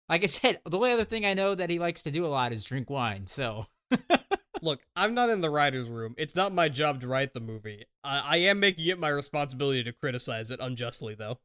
[0.10, 2.28] like I said, the only other thing I know that he likes to do a
[2.28, 3.28] lot is drink wine.
[3.28, 3.68] So
[4.62, 6.16] Look, I'm not in the writer's room.
[6.18, 7.86] It's not my job to write the movie.
[8.04, 11.40] I, I am making it my responsibility to criticize it unjustly, though.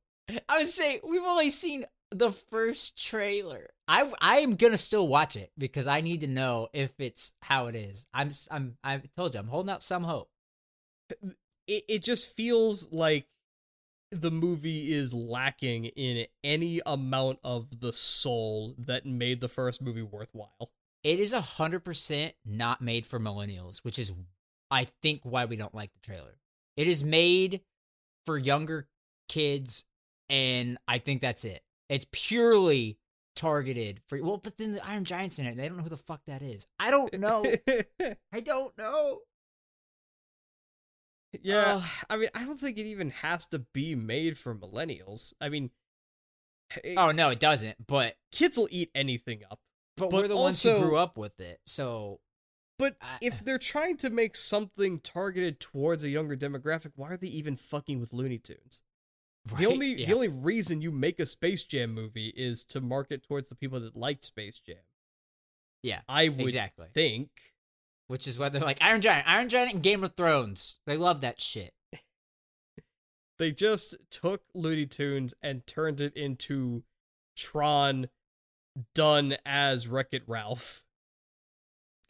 [0.49, 3.71] I would say we've only seen the first trailer.
[3.89, 7.67] I I am gonna still watch it because I need to know if it's how
[7.67, 8.07] it is.
[8.15, 10.31] I'm I'm I told you I'm holding out some hope.
[11.67, 13.27] It it just feels like
[14.11, 20.03] the movie is lacking in any amount of the soul that made the first movie
[20.03, 20.71] worthwhile.
[21.05, 24.13] It is a hundred percent not made for millennials, which is
[24.71, 26.39] I think why we don't like the trailer.
[26.77, 27.61] It is made
[28.27, 28.89] for younger
[29.29, 29.85] kids,
[30.29, 31.63] and I think that's it.
[31.89, 32.99] It's purely
[33.39, 35.51] targeted for well, but then the Iron Giant's in it.
[35.51, 36.67] And they don't know who the fuck that is.
[36.79, 37.45] I don't know.
[38.33, 39.21] I don't know.
[41.43, 41.89] Yeah, Ugh.
[42.11, 45.35] I mean, I don't think it even has to be made for millennials.
[45.41, 45.71] I mean,
[46.85, 47.87] it- Oh no, it doesn't.
[47.87, 49.61] But kids will eat anything up.
[49.97, 51.61] But, But we're the ones who grew up with it.
[51.67, 52.21] So
[52.79, 57.17] But I- if they're trying to make something targeted towards a younger demographic, why are
[57.17, 58.83] they even fucking with Looney Tunes?
[59.51, 59.59] right?
[59.59, 60.07] The only yeah.
[60.07, 63.81] the only reason you make a Space Jam movie is to market towards the people
[63.81, 64.77] that like Space Jam.
[65.83, 66.89] Yeah, I would exactly.
[66.93, 67.31] think.
[68.09, 70.79] Which is why they're like Iron Giant, Iron Giant, and Game of Thrones.
[70.87, 71.73] They love that shit.
[73.39, 76.83] They just took Looney Tunes and turned it into
[77.37, 78.09] Tron
[78.97, 80.85] done as Wreck It Ralph.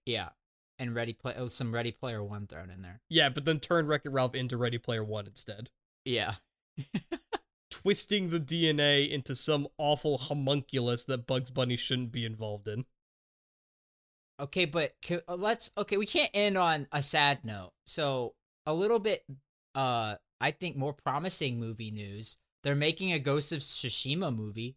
[0.07, 0.31] Yeah,
[0.79, 3.03] and Ready Play, oh, some Ready Player One thrown in there.
[3.11, 5.69] Yeah, but then turned Wreck It Ralph into Ready Player One instead.
[6.05, 6.37] Yeah,
[7.71, 12.87] Twisting the DNA into some awful homunculus that Bugs Bunny shouldn't be involved in.
[14.41, 17.73] Okay, but ca- uh, let's okay, we can't end on a sad note.
[17.87, 18.35] So,
[18.67, 19.25] a little bit
[19.75, 22.37] uh I think more promising movie news.
[22.63, 24.77] They're making a Ghost of Tsushima movie.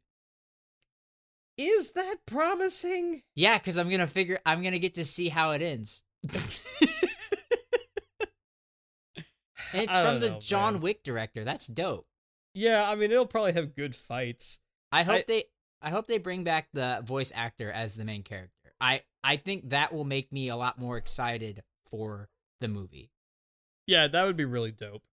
[1.58, 3.22] Is that promising?
[3.36, 6.02] Yeah, cuz I'm going to figure I'm going to get to see how it ends.
[6.24, 6.34] and
[9.74, 10.82] it's from the know, John man.
[10.82, 11.44] Wick director.
[11.44, 12.08] That's dope.
[12.54, 14.60] Yeah, I mean it'll probably have good fights.
[14.92, 15.44] I hope I- they
[15.82, 18.61] I hope they bring back the voice actor as the main character.
[18.82, 22.30] I I think that will make me a lot more excited for
[22.60, 23.12] the movie.
[23.88, 25.04] Yeah, that would be really dope.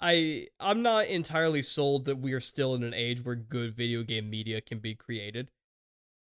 [0.00, 4.02] I I'm not entirely sold that we are still in an age where good video
[4.02, 5.50] game media can be created.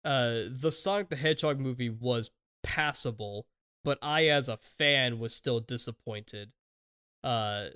[0.03, 2.31] Uh the Sonic the Hedgehog movie was
[2.61, 3.47] passable,
[3.85, 6.51] but I as a fan was still disappointed.
[7.23, 7.67] Uh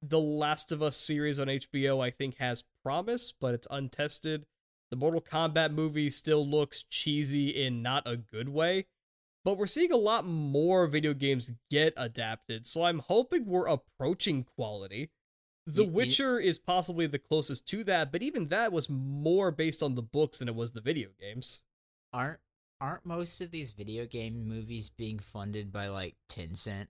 [0.00, 4.46] the Last of Us series on HBO I think has promise, but it's untested.
[4.90, 8.86] The Mortal Kombat movie still looks cheesy in not a good way.
[9.44, 12.66] but we're seeing a lot more video games get adapted.
[12.66, 15.10] So I'm hoping we're approaching quality.
[15.66, 19.94] The Witcher is possibly the closest to that, but even that was more based on
[19.94, 21.60] the books than it was the video games.
[22.12, 22.40] Aren't
[22.80, 26.88] aren't most of these video game movies being funded by like Tencent?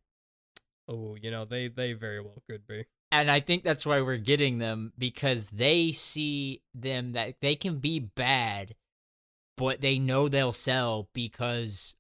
[0.88, 2.86] Oh, you know, they they very well could be.
[3.12, 7.78] And I think that's why we're getting them because they see them that they can
[7.78, 8.74] be bad,
[9.56, 11.94] but they know they'll sell because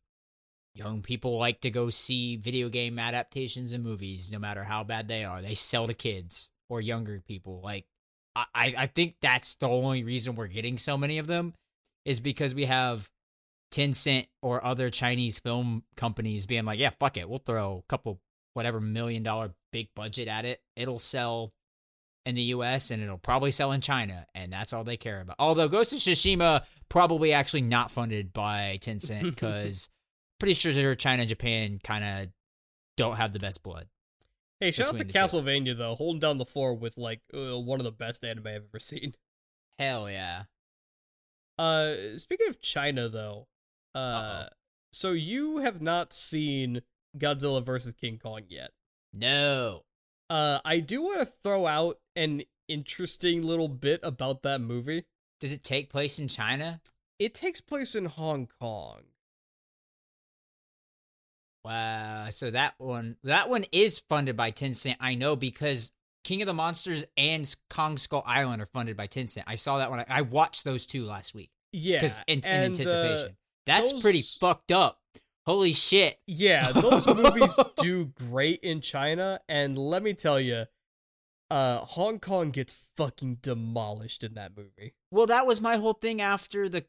[0.74, 5.08] young people like to go see video game adaptations and movies, no matter how bad
[5.08, 5.40] they are.
[5.40, 7.60] They sell to kids or younger people.
[7.62, 7.86] Like
[8.36, 11.54] I, I think that's the only reason we're getting so many of them
[12.04, 13.08] is because we have
[13.72, 18.20] Tencent or other Chinese film companies being like, yeah, fuck it, we'll throw a couple
[18.56, 20.62] whatever million dollar big budget at it.
[20.76, 21.52] It'll sell
[22.24, 25.36] in the US and it'll probably sell in China, and that's all they care about.
[25.38, 29.90] Although Ghost of Tsushima probably actually not funded by Tencent because
[30.40, 32.28] pretty sure China and Japan kind of
[32.96, 33.88] don't have the best blood.
[34.58, 35.18] Hey, shout out to the two.
[35.18, 38.64] Castlevania though, holding down the floor with like uh, one of the best anime I've
[38.68, 39.12] ever seen.
[39.78, 40.44] Hell yeah.
[41.58, 43.48] Uh, speaking of China though,
[43.94, 44.48] uh, Uh-oh.
[44.94, 46.80] so you have not seen
[47.18, 48.70] Godzilla versus King Kong yet.
[49.12, 49.84] No.
[50.28, 55.04] Uh, I do want to throw out an interesting little bit about that movie.
[55.40, 56.80] Does it take place in China?
[57.18, 59.02] It takes place in Hong Kong.
[61.64, 62.28] Wow.
[62.30, 64.96] So that one that one is funded by Tencent.
[65.00, 65.92] I know because
[66.22, 69.44] King of the Monsters and Kong Skull Island are funded by Tencent.
[69.46, 70.00] I saw that one.
[70.00, 73.36] I, I watched those two last week Yeah, because in, in uh, anticipation.
[73.64, 75.00] That's pretty fucked up.
[75.46, 76.18] Holy shit.
[76.26, 80.64] yeah, those movies do great in China, and let me tell you,
[81.50, 84.94] uh, Hong Kong gets fucking demolished in that movie.
[85.12, 86.84] Well, that was my whole thing after the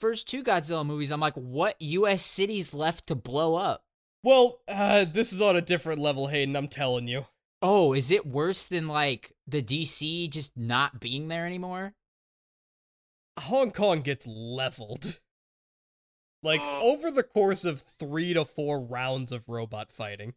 [0.00, 1.12] first two Godzilla movies.
[1.12, 3.84] I'm like, what US cities left to blow up?
[4.24, 6.56] Well, uh, this is on a different level, Hayden.
[6.56, 7.26] I'm telling you.
[7.62, 11.94] Oh, is it worse than like the DC just not being there anymore?
[13.38, 15.19] Hong Kong gets leveled.
[16.42, 20.34] Like over the course of three to four rounds of robot fighting,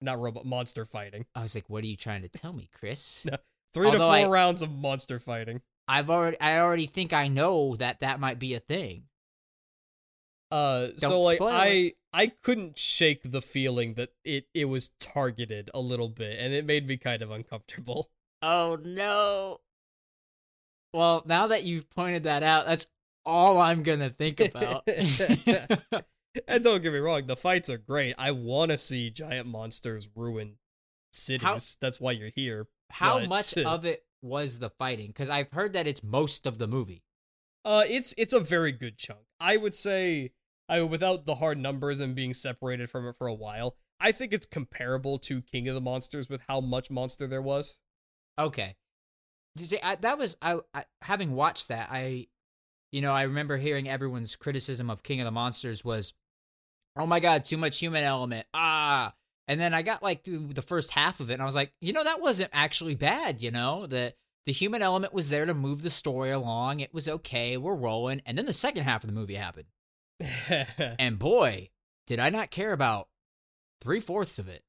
[0.00, 1.24] not robot monster fighting.
[1.34, 3.26] I was like, what are you trying to tell me, Chris?
[3.30, 3.36] No.
[3.74, 5.60] Three to four I- rounds of monster fighting.
[5.86, 9.04] I've already I already think I know that that might be a thing.
[10.50, 14.90] Uh, so Don't like spoil I I couldn't shake the feeling that it it was
[15.00, 18.10] targeted a little bit, and it made me kind of uncomfortable.
[18.42, 19.60] Oh no.
[20.94, 22.86] Well, now that you've pointed that out, that's
[23.24, 24.88] all I'm gonna think about.
[26.48, 28.14] and don't get me wrong, the fights are great.
[28.18, 30.56] I want to see giant monsters ruin
[31.12, 31.76] cities.
[31.80, 32.68] That's why you're here.
[32.90, 35.08] How But- much of it was the fighting?
[35.08, 37.02] Because I've heard that it's most of the movie.
[37.64, 39.20] Uh, it's it's a very good chunk.
[39.40, 40.32] I would say,
[40.68, 44.32] I without the hard numbers and being separated from it for a while, I think
[44.32, 47.78] it's comparable to King of the Monsters with how much monster there was.
[48.38, 48.76] Okay.
[49.82, 52.28] I, that was I, I having watched that I
[52.92, 56.14] you know I remember hearing everyone's criticism of King of the Monsters was
[56.96, 59.14] oh my god too much human element ah.
[59.50, 61.72] And then I got like through the first half of it and I was like
[61.80, 63.86] you know that wasn't actually bad you know?
[63.86, 64.14] The
[64.46, 68.22] the human element was there to move the story along it was okay we're rolling.
[68.26, 69.66] And then the second half of the movie happened.
[70.98, 71.70] And boy
[72.06, 73.08] did I not care about
[73.80, 74.64] three fourths of it.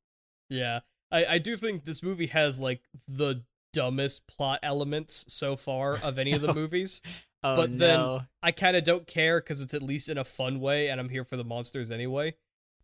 [0.50, 3.44] Yeah, I I do think this movie has like the
[3.74, 7.02] dumbest plot elements so far of any of the movies.
[7.44, 10.60] Oh But then- I kind of don't care because it's at least in a fun
[10.60, 12.36] way, and I'm here for the monsters anyway.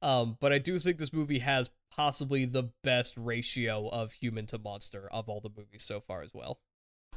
[0.01, 4.57] Um, but I do think this movie has possibly the best ratio of human to
[4.57, 6.59] monster of all the movies so far as well.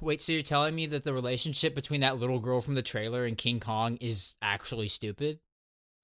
[0.00, 3.24] Wait, so you're telling me that the relationship between that little girl from the trailer
[3.24, 5.40] and King Kong is actually stupid?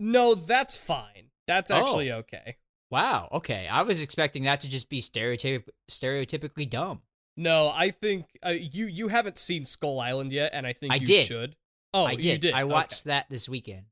[0.01, 1.31] No, that's fine.
[1.47, 1.77] That's Oh.
[1.77, 2.57] actually okay.
[2.91, 3.69] Wow, okay.
[3.69, 7.03] I was expecting that to just be stereotyp- stereotypically dumb.
[7.37, 10.97] No, I think uh, you you haven't seen Skull Island yet, and I think I
[10.97, 11.27] you did.
[11.27, 11.57] should.
[11.93, 12.25] Oh, I did.
[12.25, 12.55] you did.
[12.55, 12.73] I Okay.
[12.73, 13.87] watched that this weekend.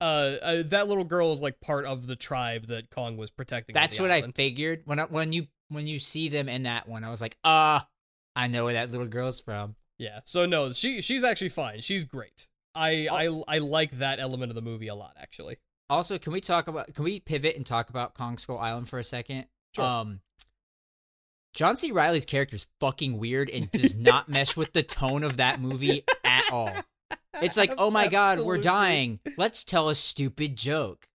[0.00, 3.74] Uh, uh, that little girl is like part of the tribe that Kong was protecting.
[3.74, 7.04] That's what I figured when I, when you when you see them in that one.
[7.04, 7.88] I was like, "Ah,
[8.36, 10.20] I know where that little girl's from." Yeah.
[10.24, 11.80] So no, she she's actually fine.
[11.80, 12.46] She's great.
[12.74, 13.44] I Oh.
[13.48, 15.58] I I like that element of the movie a lot actually.
[15.90, 18.98] Also, can we talk about can we pivot and talk about Kong Skull Island for
[19.00, 19.46] a second?
[19.74, 19.84] Sure.
[19.84, 20.20] Um
[21.58, 21.90] John C.
[21.90, 26.04] Reilly's character is fucking weird and does not mesh with the tone of that movie
[26.24, 26.70] at all.
[27.42, 29.18] It's like, oh my god, we're dying.
[29.36, 31.08] Let's tell a stupid joke.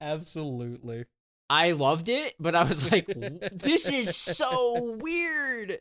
[0.00, 1.04] Absolutely.
[1.50, 3.04] I loved it, but I was like,
[3.52, 5.80] this is so weird.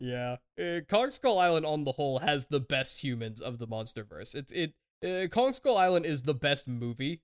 [0.00, 0.36] Yeah.
[0.58, 4.34] Uh, Kong Skull Island on the whole has the best humans of the MonsterVerse.
[4.34, 4.72] It's it
[5.06, 7.20] uh, Kong Skull Island is the best movie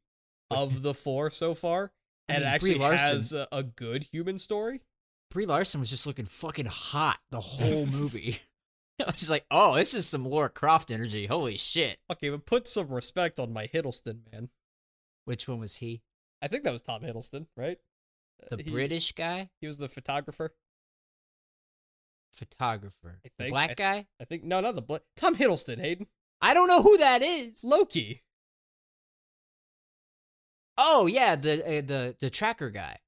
[0.50, 1.92] of the four so far,
[2.28, 4.82] I and mean, it actually has a, a good human story.
[5.32, 8.38] Brie Larson was just looking fucking hot the whole movie.
[9.00, 11.26] I was like, oh, this is some Laura Croft energy.
[11.26, 11.98] Holy shit.
[12.10, 14.50] Okay, but put some respect on my Hiddleston, man.
[15.24, 16.02] Which one was he?
[16.40, 17.78] I think that was Tom Hiddleston, right?
[18.50, 19.48] The Uh, he, British guy?
[19.60, 20.54] He was the photographer.
[22.34, 23.20] Photographer.
[23.24, 24.06] I The black I- guy?
[24.20, 25.78] I think no, not the bla- Tom Hiddleston.
[25.80, 26.06] Hayden
[26.40, 27.62] I don't know who that is.
[27.64, 28.22] Loki.
[30.78, 32.98] Oh yeah, the uh, the the tracker guy.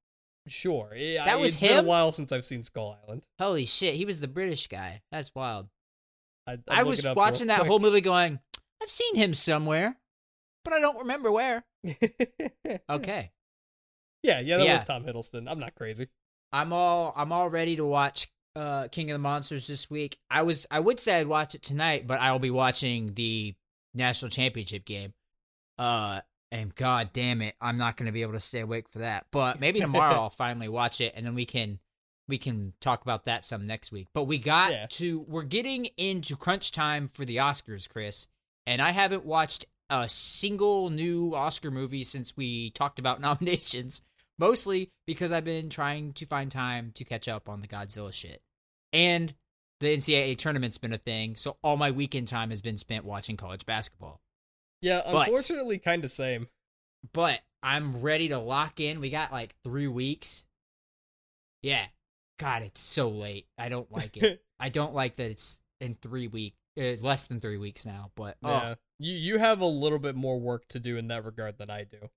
[0.47, 1.85] Sure, yeah, That was it's been him?
[1.87, 3.27] a while since I've seen Skull Island.
[3.39, 5.01] Holy shit, he was the British guy.
[5.11, 5.69] That's wild.
[6.47, 7.69] I, I'm was watching that quick.
[7.69, 8.39] whole movie going,
[8.83, 9.97] I've seen him somewhere,
[10.63, 11.65] but I don't remember where.
[12.91, 13.31] Okay.
[14.23, 14.73] yeah, yeah, that Yeah.
[14.75, 15.51] was Tom Hiddleston.
[15.51, 16.09] I'm not crazy.
[16.53, 20.19] I'm all I'm all ready to watch uh King of the Monsters this week.
[20.31, 23.55] I was I would say I'd watch it tonight, but I'll be watching the
[23.95, 25.15] national championship game.
[25.79, 26.21] Uh
[26.55, 29.27] and god damn it, I'm not gonna be able to stay awake for that.
[29.31, 31.81] But maybe tomorrow I'll finally watch it and then we can
[32.27, 34.09] we can talk about that some next week.
[34.15, 34.87] But we got Yeah.
[34.91, 38.29] to we're getting into crunch time for the Oscars, Chris.
[38.67, 44.03] And I haven't watched a single new Oscar movie since we talked about nominations
[44.39, 48.41] mostly because I've been trying to find time to catch up on the Godzilla shit.
[48.93, 49.35] And
[49.81, 53.37] the NCAA tournament's been a thing, so all my weekend time has been spent watching
[53.37, 54.21] college basketball.
[54.85, 56.49] Yeah, unfortunately, kind of same.
[57.15, 59.01] But I'm ready to lock in.
[59.01, 60.45] We got like three weeks.
[61.63, 61.87] Yeah.
[62.39, 63.47] God, it's so late.
[63.57, 64.43] I don't like it.
[64.61, 68.11] I don't like that it's in three weeks, uh, less than three weeks now.
[68.15, 71.25] But oh, yeah, you you have a little bit more work to do in that
[71.25, 72.11] regard than I do.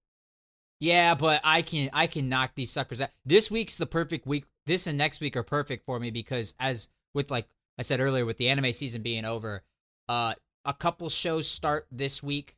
[0.82, 3.10] Yeah, but I can I can knock these suckers out.
[3.26, 4.46] This week's the perfect week.
[4.66, 7.48] This and next week are perfect for me because as with like
[7.80, 9.64] I said earlier, with the anime season being over,
[10.10, 10.34] uh,
[10.66, 12.57] a couple shows start this week,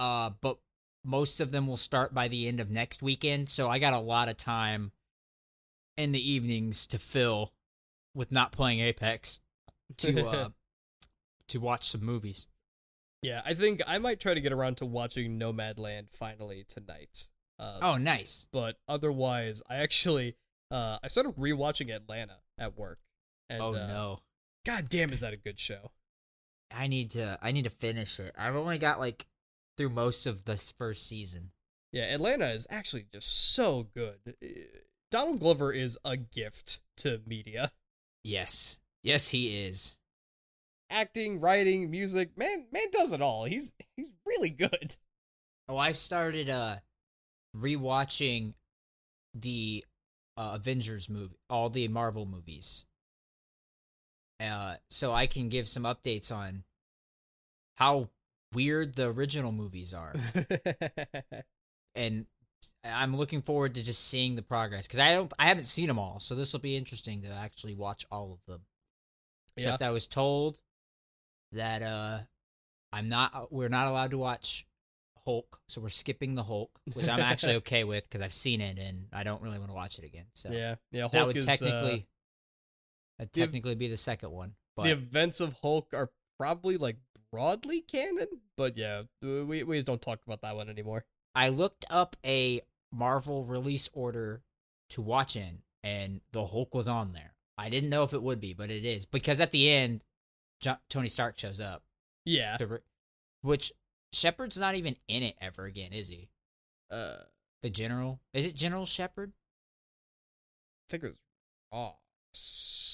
[0.00, 0.56] uh, but
[1.04, 3.48] most of them will start by the end of next weekend.
[3.48, 4.92] So I got a lot of time
[5.96, 7.52] in the evenings to fill
[8.14, 9.38] with not playing Apex
[9.98, 10.48] to uh
[11.48, 12.46] to watch some movies.
[13.22, 17.28] Yeah, I think I might try to get around to watching Nomadland finally tonight.
[17.58, 18.46] Uh, Oh, nice.
[18.50, 20.36] but otherwise, I actually
[20.70, 22.98] uh I started rewatching Atlanta at work.
[23.48, 24.20] And, oh uh, no.
[24.64, 25.90] God damn, is that a good show?
[26.70, 28.34] I need to I need to finish it.
[28.38, 29.26] I've only got like
[29.80, 31.52] through most of this first season.
[31.90, 34.18] Yeah, Atlanta is actually just so good.
[34.26, 34.46] Uh,
[35.10, 37.72] Donald Glover is a gift to media.
[38.22, 38.78] Yes.
[39.02, 39.96] Yes, he is.
[40.90, 43.44] Acting, writing, music, man, man does it all.
[43.44, 44.96] He's he's really good.
[45.68, 46.78] Oh, I've started uh
[47.56, 48.54] rewatching
[49.34, 49.84] the
[50.36, 52.84] uh, Avengers movie, all the Marvel movies.
[54.40, 56.64] Uh so I can give some updates on
[57.76, 58.08] how
[58.52, 60.14] weird the original movies are.
[61.94, 62.26] and
[62.84, 65.98] I'm looking forward to just seeing the progress cuz I don't I haven't seen them
[65.98, 66.20] all.
[66.20, 68.66] So this will be interesting to actually watch all of them.
[69.56, 69.64] yeah.
[69.64, 70.60] Except I was told
[71.52, 72.20] that uh
[72.92, 74.66] I'm not we're not allowed to watch
[75.26, 78.78] Hulk, so we're skipping the Hulk, which I'm actually okay with because I've seen it
[78.78, 80.26] and I don't really want to watch it again.
[80.34, 81.02] So Yeah, yeah.
[81.02, 82.06] Hulk that would is, technically
[83.18, 84.54] uh, that'd technically be the second one.
[84.76, 86.10] But the events of Hulk are
[86.40, 86.96] probably like
[87.30, 88.26] broadly canon,
[88.56, 91.04] but yeah, we we just don't talk about that one anymore.
[91.34, 94.42] I looked up a Marvel release order
[94.88, 97.34] to watch in, and the Hulk was on there.
[97.58, 100.02] I didn't know if it would be, but it is because at the end,
[100.88, 101.82] Tony Stark shows up.
[102.24, 102.78] Yeah, re-
[103.42, 103.72] which
[104.12, 106.30] Shepard's not even in it ever again, is he?
[106.90, 107.18] uh,
[107.62, 109.32] The General is it General Shepard?
[109.32, 111.18] I think it was
[111.72, 112.89] Ross.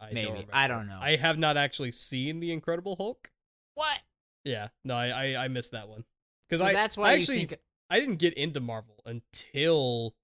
[0.00, 0.28] I Maybe.
[0.28, 0.98] don't I don't know.
[1.00, 3.30] I have not actually seen the Incredible Hulk.
[3.74, 4.00] What?
[4.44, 6.04] Yeah, no, I I, I missed that one
[6.48, 7.58] because So I that's why I you actually think
[7.90, 10.14] I didn't get into Marvel until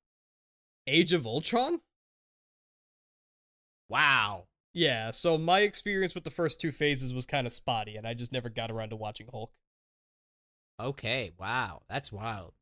[0.87, 1.81] Age of Ultron.
[3.89, 4.47] wow.
[4.73, 8.15] Yeah, so my experience with the first two phases was kind of spotty, and I
[8.15, 9.53] just never got around to watching Hulk.
[10.81, 12.55] Okay, wow, that's wild.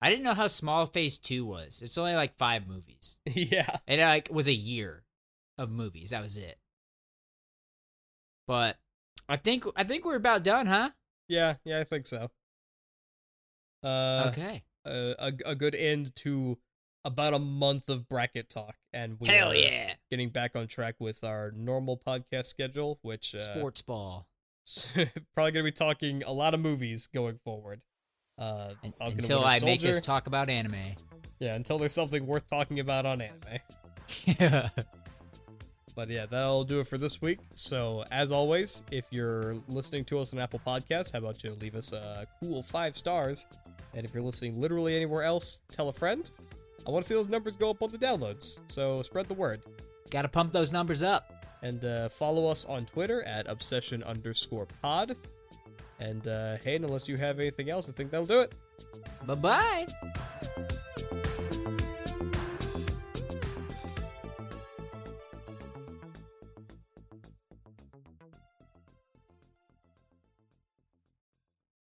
[0.00, 1.80] I didn't know how small Phase Two was.
[1.82, 3.16] It's only like five movies.
[3.26, 5.04] yeah, It like was a year
[5.58, 6.10] of movies.
[6.10, 6.58] That was it.
[8.46, 8.78] But
[9.28, 10.90] I think I think we're about done, huh?
[11.28, 12.30] yeah, yeah, I think so.
[13.82, 14.64] Uh, okay.
[14.86, 16.58] a, a a good end to
[17.04, 19.94] about a month of bracket talk, and we Hell yeah.
[20.10, 24.26] getting back on track with our normal podcast schedule, which uh, Sports ball.
[25.34, 27.80] probably gonna be talking a lot of movies going forward.
[28.38, 30.94] Uh, Un- Falcon and until I make us talk about anime.
[31.38, 34.70] yeah, until there's something worth talking about on anime.
[35.98, 37.40] But yeah, that'll do it for this week.
[37.56, 41.74] So as always, if you're listening to us on Apple Podcasts, how about you leave
[41.74, 43.48] us a cool five stars
[43.96, 46.30] And if you're listening literally anywhere else, tell a friend.
[46.86, 49.62] I want to see those numbers go up on the downloads, so spread the word.
[50.10, 51.32] Gotta pump those numbers up.
[51.62, 55.16] And uh, follow us on Twitter at obsession underscore pod.
[55.98, 58.52] And uh, Hayden, unless you have anything else, I think that'll do it.
[59.26, 59.86] Bye bye.